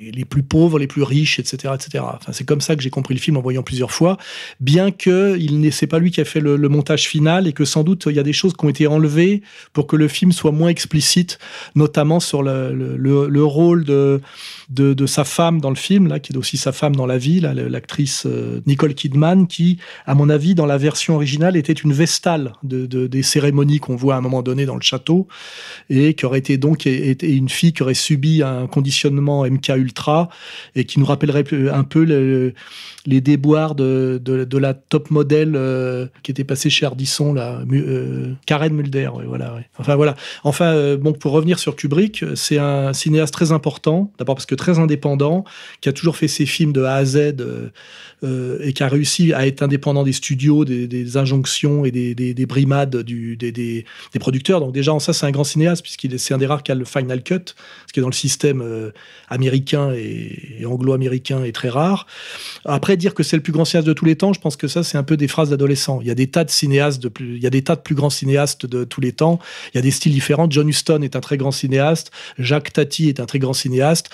[0.00, 2.04] les plus pauvres, les plus riches, etc., etc.
[2.04, 4.16] Enfin, c'est comme ça que j'ai compris le film en voyant plusieurs fois,
[4.58, 7.52] bien que il n'est c'est pas lui qui a fait le, le, montage final et
[7.52, 9.42] que sans doute il y a des choses qui ont été enlevées
[9.72, 11.38] pour que le film soit moins explicite,
[11.74, 14.20] notamment sur le, le, le rôle de
[14.72, 17.40] de, sa femme dans le film, là, qui est aussi sa femme dans la vie,
[17.40, 22.52] l'actrice euh, Nicole Kidman, qui, à mon avis, dans la version originale, était une vestale
[22.62, 25.28] de, des cérémonies qu'on voit à un moment donné dans le château,
[25.90, 30.28] et qui aurait été donc été une fille qui aurait subi un conditionnement MK ultra,
[30.74, 32.54] et qui nous rappellerait un peu le,
[33.06, 38.32] les déboires de, de, la top modèle euh, qui était passée chez Ardisson, là, euh,
[38.46, 39.10] Karen Mulder.
[39.26, 40.14] voilà, Enfin voilà.
[40.44, 44.12] Enfin bon, pour revenir sur Kubrick, c'est un cinéaste très important.
[44.18, 45.44] D'abord parce que très indépendant,
[45.80, 47.34] qui a toujours fait ses films de A à Z
[48.24, 52.96] et qui a réussi à être indépendant des studios, des, injonctions et des, des, brimades
[52.96, 53.84] des,
[54.20, 54.60] producteurs.
[54.60, 56.76] Donc déjà en ça, c'est un grand cinéaste puisqu'il c'est un des rares qui a
[56.76, 57.54] le final cut,
[57.86, 58.62] ce qui est dans le système
[59.28, 62.06] américain et, anglo-américain est très rare.
[62.64, 64.68] Après dire que c'est le plus grand cinéaste de tous les temps, je pense que
[64.68, 66.00] ça, c'est un peu des phrases d'adolescents.
[66.00, 67.80] Il y a des tas de cinéastes, de plus, il y a des tas de
[67.80, 69.38] plus grands cinéastes de tous les temps.
[69.72, 70.46] Il y a des styles différents.
[70.48, 72.10] John Huston est un très grand cinéaste.
[72.38, 74.10] Jacques Tati est un très grand cinéaste.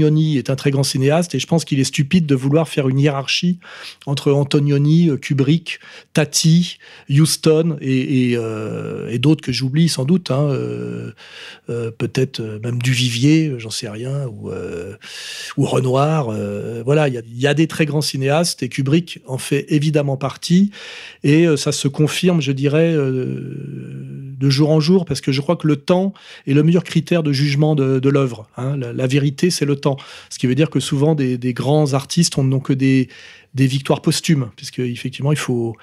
[0.00, 1.34] Antonioni est un très grand cinéaste.
[1.34, 3.58] Et je pense qu'il est stupide de vouloir faire une hiérarchie
[4.06, 5.80] entre Antonioni, Kubrick,
[6.12, 6.78] Tati,
[7.08, 10.30] Huston et, et, euh, d'autres que j'oublie sans doute.
[10.30, 11.12] Hein, euh,
[11.68, 14.50] euh, peut-être même Duvivier, j'en sais rien, ou,
[15.58, 16.34] Renoir.
[16.84, 20.70] voilà, il y, a, des très grands cinéaste et Kubrick en fait évidemment partie.
[21.22, 23.54] Et euh, ça se confirme, je dirais, euh,
[24.40, 26.14] de jour en jour, parce que je crois que le temps
[26.46, 28.48] est le meilleur critère de jugement de, l'œuvre.
[28.56, 28.76] Hein.
[28.76, 29.98] La, vérité, c'est le temps.
[30.30, 33.08] Ce qui veut dire que souvent, des, grands artistes n'ont que des,
[33.54, 35.76] des victoires posthumes, puisque effectivement, il faut.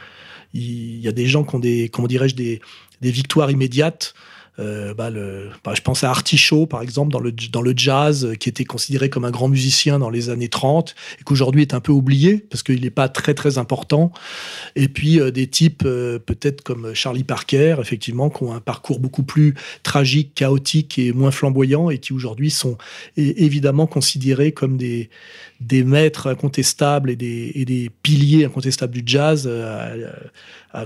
[0.53, 2.62] Il y a des gens qui ont des, comment dirais-je, des,
[3.01, 4.16] des victoires immédiates.
[4.60, 5.12] Euh, bah,
[5.64, 8.66] bah, je pense à Artichaut, par exemple, dans le, dans le jazz, euh, qui était
[8.66, 12.38] considéré comme un grand musicien dans les années 30 et qu'aujourd'hui est un peu oublié
[12.38, 14.12] parce qu'il n'est pas très très important.
[14.76, 19.24] Et puis euh, des types peut-être comme Charlie Parker, effectivement, qui ont un parcours beaucoup
[19.24, 19.53] plus
[19.84, 22.78] tragique, chaotique et moins flamboyant et qui aujourd'hui sont
[23.16, 25.10] évidemment considérés comme des,
[25.62, 29.49] des maîtres incontestables et des, et des piliers incontestables du jazz,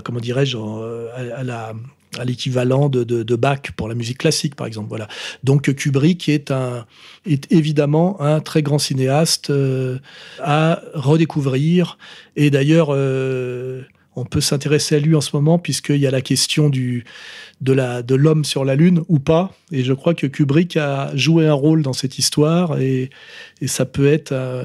[0.04, 1.74] comment dirais-je, à, la
[2.18, 4.88] à l'équivalent de, de, Bach pour la musique classique, par exemple.
[4.88, 5.08] Voilà.
[5.44, 6.86] Donc Kubrick est, un,
[7.26, 9.98] est évidemment un très grand cinéaste euh,
[10.40, 11.98] à redécouvrir.
[12.36, 13.82] Et d'ailleurs, euh,
[14.14, 17.04] on peut s'intéresser à lui en ce moment puisqu'il y a la question du,
[17.62, 19.54] de, la, de l'homme sur la Lune ou pas.
[19.70, 23.10] Et je crois que Kubrick a joué un rôle dans cette histoire et,
[23.60, 24.32] et ça peut être...
[24.32, 24.64] Euh,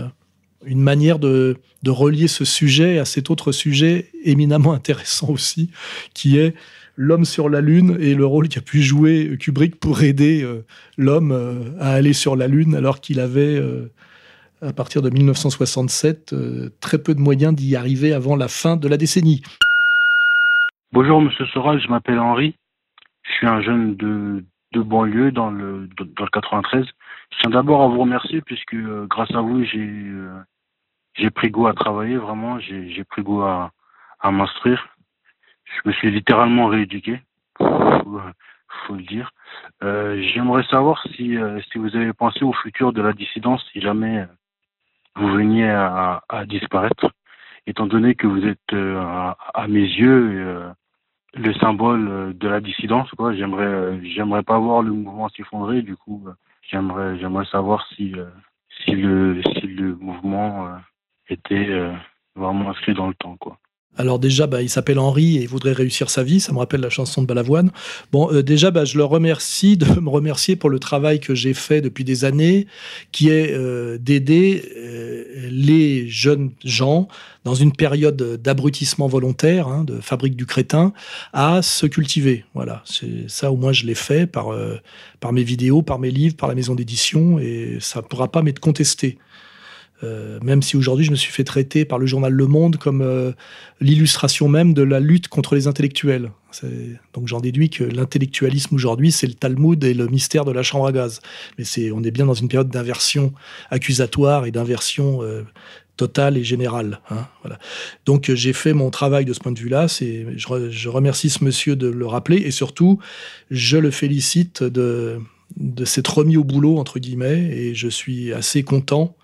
[0.65, 5.69] une manière de, de relier ce sujet à cet autre sujet éminemment intéressant aussi,
[6.13, 6.53] qui est
[6.97, 10.65] l'homme sur la Lune et le rôle qu'a pu jouer Kubrick pour aider euh,
[10.97, 13.93] l'homme euh, à aller sur la Lune alors qu'il avait, euh,
[14.61, 16.35] à partir de 1967,
[16.81, 19.43] très peu de moyens d'y arriver avant la fin de la décennie.
[20.91, 22.55] Bonjour Monsieur Soral, je m'appelle Henri.
[23.23, 24.43] Je suis un jeune de,
[24.75, 26.85] banlieue dans le, dans le 93.
[26.85, 28.75] Je tiens d'abord à vous remercier puisque
[29.07, 30.13] grâce à vous, j'ai
[31.15, 33.71] j'ai pris goût à travailler, vraiment, j'ai pris goût à
[34.23, 34.87] m'instruire
[35.75, 37.21] je me suis littéralement rééduqué,
[37.57, 38.21] faut,
[38.85, 39.31] faut le dire.
[39.83, 43.81] Euh, J'aimerais savoir si, euh, si vous avez pensé au futur de la dissidence si
[43.81, 44.25] jamais euh,
[45.15, 47.11] vous veniez à, à disparaître.
[47.65, 50.73] étant donné que vous êtes à, mes yeux
[51.33, 53.33] le symbole de la dissidence, quoi.
[53.33, 55.81] J'aimerais, j'aimerais pas voir le mouvement s'effondrer.
[55.81, 56.23] Du coup,
[56.61, 58.13] j'aimerais, j'aimerais savoir si,
[58.83, 60.77] si le, si le mouvement
[61.29, 61.91] était
[62.35, 63.57] vraiment inscrit dans le temps, quoi.
[63.97, 66.39] Alors déjà, bah, il s'appelle Henri et il voudrait réussir sa vie.
[66.39, 67.71] Ça me rappelle la chanson de Balavoine.
[68.11, 71.53] Bon, euh, déjà, bah, je le remercie de me remercier pour le travail que j'ai
[71.53, 72.67] fait depuis des années,
[73.11, 77.07] qui est euh, d'aider euh, les jeunes gens
[77.43, 80.93] dans une période d'abrutissement volontaire, hein, de fabrique du crétin,
[81.33, 82.43] à se cultiver.
[82.53, 84.53] Voilà, c'est ça au moins je l'ai fait par,
[85.21, 88.41] par mes vidéos, par mes livres, par la maison d'édition, et ça ne pourra pas
[88.41, 89.17] m'être contesté.
[90.03, 93.01] Euh, même si aujourd'hui je me suis fait traiter par le journal Le Monde comme
[93.01, 93.31] euh,
[93.81, 96.31] l'illustration même de la lutte contre les intellectuels.
[97.13, 100.87] Donc j'en déduis que l'intellectualisme aujourd'hui, c'est le Talmud et le mystère de la chambre
[100.87, 101.21] à gaz.
[101.57, 103.33] Mais c'est, on est bien dans une période d'inversion
[103.69, 105.43] accusatoire et d'inversion euh,
[105.97, 106.99] totale et générale.
[107.09, 107.59] Hein, voilà.
[108.05, 109.87] Donc j'ai fait mon travail de ce point de vue-là.
[109.87, 112.99] Je, remercie ce monsieur de le rappeler et surtout,
[113.51, 115.19] je le félicite de
[115.85, 119.15] s'être remis au boulot, entre guillemets, et je suis assez content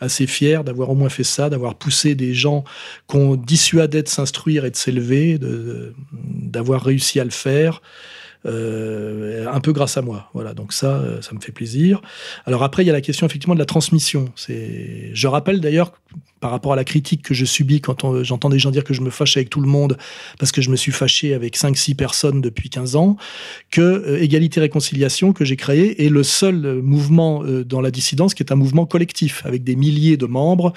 [0.00, 2.64] assez fier d'avoir au moins fait ça, d'avoir poussé des gens
[3.06, 5.38] qu'on dissuadait de s'instruire et de s'élever,
[6.12, 7.80] d'avoir réussi à le faire.
[8.44, 10.30] Euh, un peu grâce à moi.
[10.32, 12.00] Voilà, donc ça, euh, ça me fait plaisir.
[12.44, 14.26] Alors après, il y a la question effectivement de la transmission.
[14.36, 15.92] C'est, je rappelle d'ailleurs
[16.40, 19.00] par rapport à la critique que je subis quand j'entends des gens dire que je
[19.00, 19.96] me fâche avec tout le monde
[20.38, 23.16] parce que je me suis fâché avec 5-6 personnes depuis 15 ans,
[23.70, 28.42] que euh, Égalité Réconciliation que j'ai créé est le seul mouvement dans la dissidence qui
[28.42, 30.72] est un mouvement collectif avec des milliers de membres,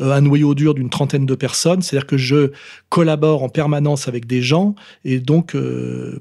[0.00, 1.82] un noyau dur d'une trentaine de personnes.
[1.82, 2.52] C'est-à-dire que je
[2.88, 4.74] collabore en permanence avec des gens
[5.04, 5.56] et donc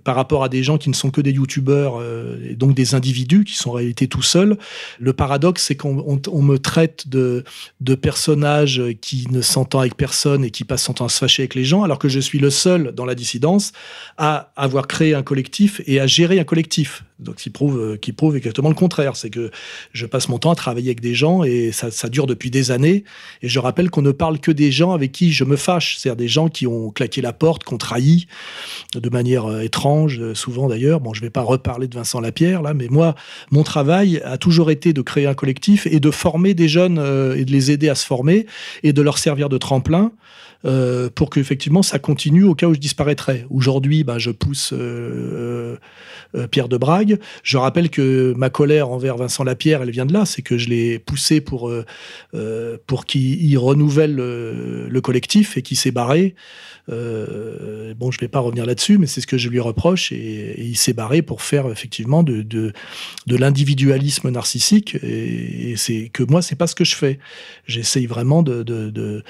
[0.04, 2.96] par rapport à des gens qui ne sont que des youtubeurs euh, et donc des
[2.96, 4.58] individus qui sont en réalité tout seuls.
[5.00, 7.44] Le paradoxe, c'est qu'on me traite de,
[7.82, 8.69] de personnage
[9.02, 11.66] qui ne s'entend avec personne et qui passe son temps à se fâcher avec les
[11.66, 13.72] gens, alors que je suis le seul dans la dissidence
[14.18, 17.04] à avoir créé un collectif et à gérer un collectif.
[17.20, 19.16] Donc, qui prouve, qui prouve exactement le contraire.
[19.16, 19.52] C'est que
[19.94, 22.72] je passe mon temps à travailler avec des gens et ça, ça dure depuis des
[22.72, 23.04] années.
[23.42, 26.18] Et je rappelle qu'on ne parle que des gens avec qui je me fâche, c'est-à-dire
[26.18, 28.28] des gens qui ont claqué la porte, qui ont trahi
[28.96, 31.00] de manière euh, étrange, euh, souvent d'ailleurs.
[31.00, 33.16] Bon, je ne vais pas reparler de Vincent Lapierre là, mais moi,
[33.52, 37.36] mon travail a toujours été de créer un collectif et de former des jeunes euh,
[37.36, 38.46] et de les aider à se former
[38.84, 40.12] et de leur servir de tremplin
[40.66, 43.46] euh, pour qu'effectivement ça continue au cas où je disparaîtrais.
[43.50, 45.78] Aujourd'hui, ben, je pousse euh,
[46.36, 47.18] euh, Pierre de Brague.
[47.44, 50.68] Je rappelle que ma colère envers Vincent Lapierre, elle vient de là, c'est que je
[50.68, 51.72] l'ai poussé pour,
[52.88, 56.36] pour qu'il renouvelle le, collectif et qu'il s'est barré.
[56.90, 56.96] bon,
[58.12, 60.76] je ne vais pas revenir là-dessus, mais c'est ce que je lui reproche et, il
[60.76, 62.74] s'est barré pour faire effectivement de, de,
[63.28, 67.20] de l'individualisme narcissique et, c'est que moi, c'est pas ce que je fais.
[67.66, 69.24] J'essaye vraiment de, de de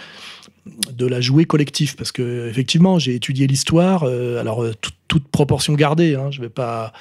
[1.06, 4.74] la jouer collectif parce que effectivement j'ai étudié l'histoire euh, alors euh,
[5.10, 6.16] toute proportion gardée.
[6.16, 6.94] Hein, je vais pas.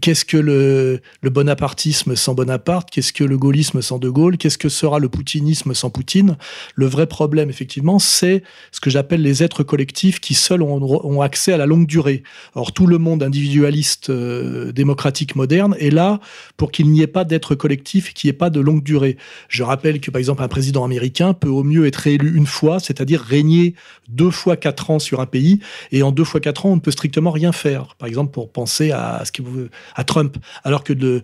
[0.00, 2.88] Qu'est-ce que le, bonapartisme sans Bonaparte?
[2.90, 4.38] Qu'est-ce que le gaullisme sans De Gaulle?
[4.38, 6.38] Qu'est-ce que sera le poutinisme sans Poutine?
[6.74, 8.42] Le vrai problème, effectivement, c'est
[8.72, 12.22] ce que j'appelle les êtres collectifs qui seuls ont, accès à la longue durée.
[12.54, 16.20] Or, tout le monde individualiste euh, démocratique moderne est là
[16.56, 19.16] pour qu'il n'y ait pas d'être collectif, qu'il n'y pas de longue durée.
[19.48, 22.78] Je rappelle que, par exemple, un président américain peut au mieux être élu une fois,
[22.78, 23.74] c'est-à-dire régner
[24.08, 25.58] deux fois quatre ans sur un pays,
[25.90, 27.94] et en deux fois quatre ans, on ne peut strictement rien faire.
[27.96, 30.36] Par exemple, pour penser à, ce à Trump.
[30.64, 31.22] Alors que de,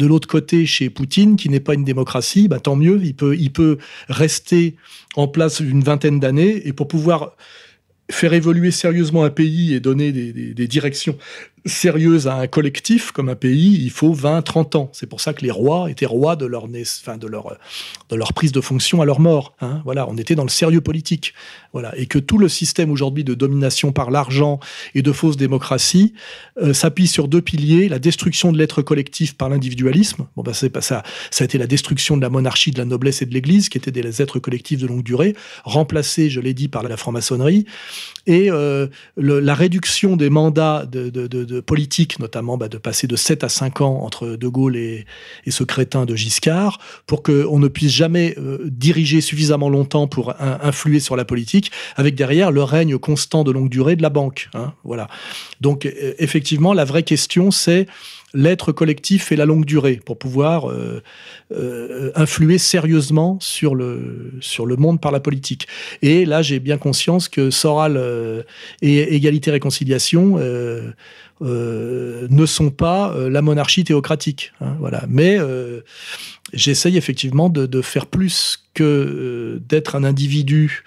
[0.00, 3.52] l'autre côté, chez Poutine, qui n'est pas une démocratie, bah, tant mieux, il peut, il
[3.52, 4.76] peut rester
[5.16, 7.36] en place une vingtaine d'années et pour pouvoir
[8.10, 11.16] faire évoluer sérieusement un pays et donner des directions
[11.66, 14.90] sérieuse à un collectif comme un pays, il faut 20, 30 ans.
[14.92, 17.56] C'est pour ça que les rois étaient rois de leur, enfin de leur,
[18.10, 19.54] de leur prise de fonction à leur mort.
[19.60, 19.80] Hein.
[19.84, 21.34] Voilà, on était dans le sérieux politique.
[21.72, 24.60] Voilà, et que tout le système aujourd'hui de domination par l'argent
[24.94, 26.14] et de fausse démocratie
[26.62, 30.26] euh, s'appuie sur deux piliers la destruction de l'être collectif par l'individualisme.
[30.36, 31.02] Bon, ben c'est pas ça.
[31.30, 33.78] Ça a été la destruction de la monarchie, de la noblesse et de l'Église, qui
[33.78, 35.34] étaient des êtres collectifs de longue durée,
[35.64, 37.66] remplacés, je l'ai dit, par la franc-maçonnerie,
[38.26, 38.86] et euh,
[39.16, 43.48] la réduction des mandats de, de, de politique, notamment bah, de passer de 7 à
[43.48, 45.06] 5 ans entre De Gaulle et,
[45.48, 51.00] ce crétin de Giscard, pour qu'on ne puisse jamais euh, diriger suffisamment longtemps pour influer
[51.00, 54.48] sur la politique, avec derrière le règne constant de longue durée de la banque.
[54.54, 55.08] Hein, voilà.
[55.60, 57.86] Donc euh, effectivement, la vraie question, c'est
[58.34, 61.02] l'être collectif et la longue durée pour pouvoir euh,
[61.52, 65.68] euh, influer sérieusement sur le, sur le monde par la politique.
[66.02, 68.42] Et là, j'ai bien conscience que Soral euh,
[68.82, 70.38] et Égalité-Réconciliation
[71.40, 74.52] ne sont pas la monarchie théocratique.
[74.60, 75.04] Hein, voilà.
[75.08, 75.38] Mais
[76.52, 80.84] j'essaye effectivement de, de, faire plus que d'être un individu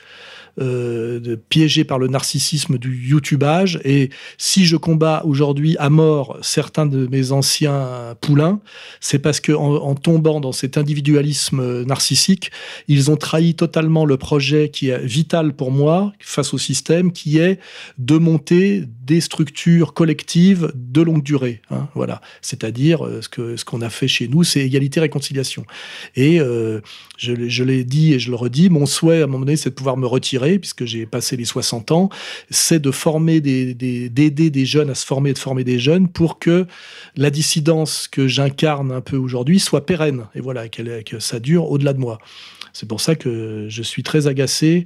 [0.60, 3.80] euh, piégé par le narcissisme du YouTubage.
[3.84, 8.60] Et si je combats aujourd'hui à mort certains de mes anciens poulains,
[9.00, 12.52] c'est parce que en, tombant dans cet individualisme narcissique,
[12.88, 17.38] ils ont trahi totalement le projet qui est vital pour moi face au système, qui
[17.38, 17.60] est
[17.98, 21.62] de monter des structures collectives de longue durée.
[21.72, 25.66] Hein, voilà, c'est-à-dire euh, ce que ce qu'on a fait chez nous, c'est égalité réconciliation.
[26.18, 26.82] Et euh,
[27.18, 29.70] je, je l'ai dit et je le redis, mon souhait à un moment donné, c'est
[29.70, 32.10] de pouvoir me retirer puisque j'ai passé les 60 ans,
[32.50, 36.10] c'est de former des, d'aider des jeunes à se former, et de former des jeunes
[36.10, 36.68] pour que
[37.16, 41.94] la dissidence que j'incarne un peu aujourd'hui soit pérenne et voilà que ça dure au-delà
[41.94, 42.20] de moi.
[42.74, 44.86] C'est pour ça que je suis très agacé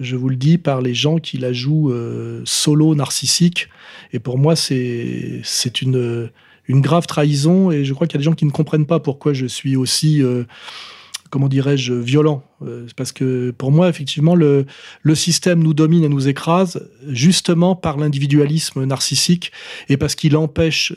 [0.00, 3.68] je vous le dis, par les gens qui la jouent euh, solo narcissique.
[4.12, 5.42] Et pour moi, c'est
[5.82, 6.30] une,
[6.66, 7.70] une grave trahison.
[7.70, 9.76] Et je crois qu'il y a des gens qui ne comprennent pas pourquoi je suis
[9.76, 10.44] aussi, euh,
[11.30, 12.44] comment dirais-je, violent.
[12.62, 14.66] Euh, parce que pour moi, effectivement, le,
[15.02, 19.52] le système nous domine et nous écrase justement par l'individualisme narcissique
[19.88, 20.92] et parce qu'il empêche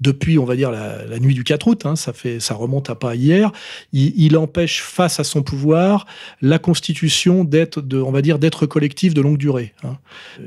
[0.00, 2.94] depuis, on va dire, la, nuit du 4 août, hein, ça, fait, ça remonte à
[2.94, 3.52] pas hier,
[3.92, 6.06] il, empêche face à son pouvoir
[6.42, 9.72] la constitution d'être, de, on va dire, d'être collectif de longue durée.
[9.82, 9.96] Hein.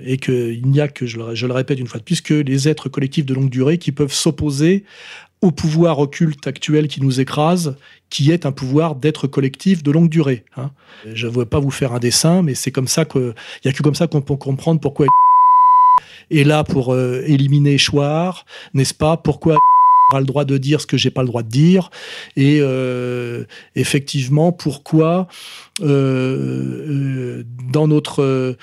[0.06, 2.90] et qu'il n'y a que, je le, répète une fois de plus, que les êtres
[2.90, 4.84] collectifs de longue durée qui peuvent s'opposer
[5.42, 7.78] au pouvoir occulte actuel qui nous écrase,
[8.10, 10.44] qui est un pouvoir d'être collectif de longue durée.
[10.58, 10.72] Hein.
[11.14, 13.34] Je ne veux pas vous faire un dessin, mais c'est comme ça que,
[13.64, 15.06] il y a que comme ça qu'on peut comprendre pourquoi
[16.32, 19.18] est là pour euh, éliminer Chouard, n'est-ce pas?
[19.18, 19.58] Pourquoi
[20.12, 21.92] aura le droit de dire ce que j'ai pas le droit de dire?
[22.36, 25.28] Et euh, effectivement pourquoi
[25.82, 28.56] euh, dans notre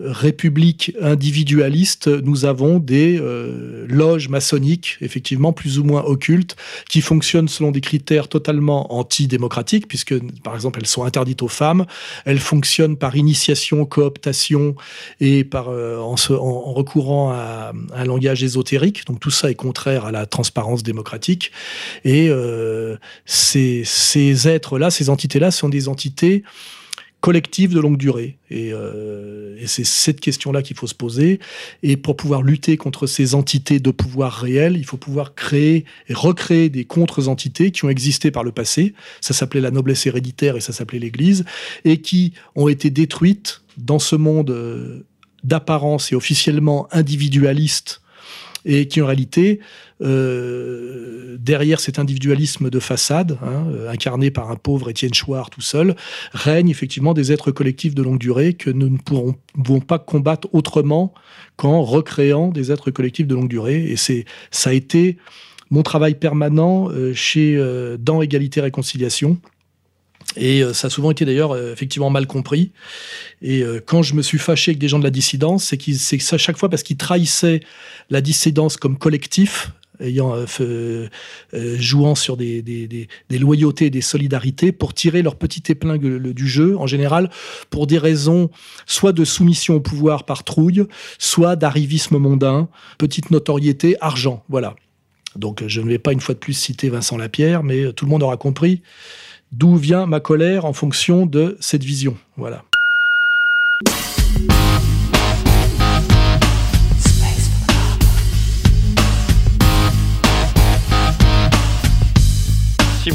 [0.00, 6.56] république individualiste, nous avons des euh, loges maçonniques, effectivement plus ou moins occultes,
[6.88, 11.86] qui fonctionnent selon des critères totalement antidémocratiques, puisque par exemple elles sont interdites aux femmes,
[12.24, 14.74] elles fonctionnent par initiation, cooptation
[15.20, 19.06] et par euh, en, en, recourant à, un langage ésotérique.
[19.06, 21.52] Donc tout ça est contraire à la transparence démocratique.
[22.04, 22.96] Et euh,
[23.26, 26.42] ces, ces êtres-là, ces entités-là sont des entités
[27.20, 28.38] collective de longue durée.
[28.50, 31.38] Euh, et, c'est cette question-là qu'il faut se poser.
[31.82, 36.14] Et pour pouvoir lutter contre ces entités de pouvoir réel, il faut pouvoir créer et
[36.14, 38.94] recréer des contre-entités qui ont existé par le passé.
[39.20, 41.44] Ça s'appelait la noblesse héréditaire et ça s'appelait l'Église,
[41.84, 45.04] et qui ont été détruites dans ce monde euh,
[45.44, 48.00] d'apparence et officiellement individualiste
[48.64, 49.60] et qui en réalité,
[50.02, 55.60] euh, derrière cet individualisme de façade, hein, euh, incarné par un pauvre Étienne Chouard tout
[55.60, 55.94] seul,
[56.32, 61.12] règne effectivement des êtres collectifs de longue durée que nous ne pourrons pas combattre autrement
[61.56, 63.84] qu'en recréant des êtres collectifs de longue durée.
[63.84, 65.18] Et c'est ça a été
[65.70, 67.58] mon travail permanent euh, chez
[67.98, 69.38] dans Égalité Réconciliation
[70.36, 72.72] et euh, ça a souvent été d'ailleurs euh, effectivement mal compris.
[73.42, 75.92] Et euh, quand je me suis fâché avec des gens de la dissidence, c'est que
[75.92, 77.60] c'est à chaque fois parce qu'ils trahissaient
[78.10, 80.34] la dissidence comme collectif, ayant
[81.52, 86.76] jouant sur des, des, des, des, loyautés solidarités pour tirer leur petite épingle du jeu,
[86.78, 87.30] en général,
[87.70, 88.50] pour des raisons
[88.86, 90.84] soit de soumission au pouvoir par trouille,
[91.18, 94.42] soit d'arrivisme mondain, petite notoriété, argent.
[94.48, 94.76] Voilà.
[95.36, 98.10] Donc je ne vais pas une fois de plus citer Vincent Lapierre, mais tout le
[98.10, 98.82] monde aura compris
[99.52, 102.16] d'où vient ma colère en fonction de cette vision.
[102.36, 102.64] Voilà.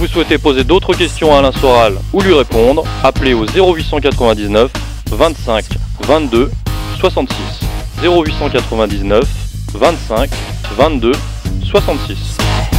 [0.05, 4.71] Vous souhaitez poser d'autres questions à Alain Soral ou lui répondre, appelez au 0899
[5.09, 5.65] 25
[6.01, 6.51] 22
[6.99, 7.35] 66.
[8.03, 9.23] 0899
[9.73, 10.29] 25
[10.77, 11.11] 22
[11.63, 12.74] 66.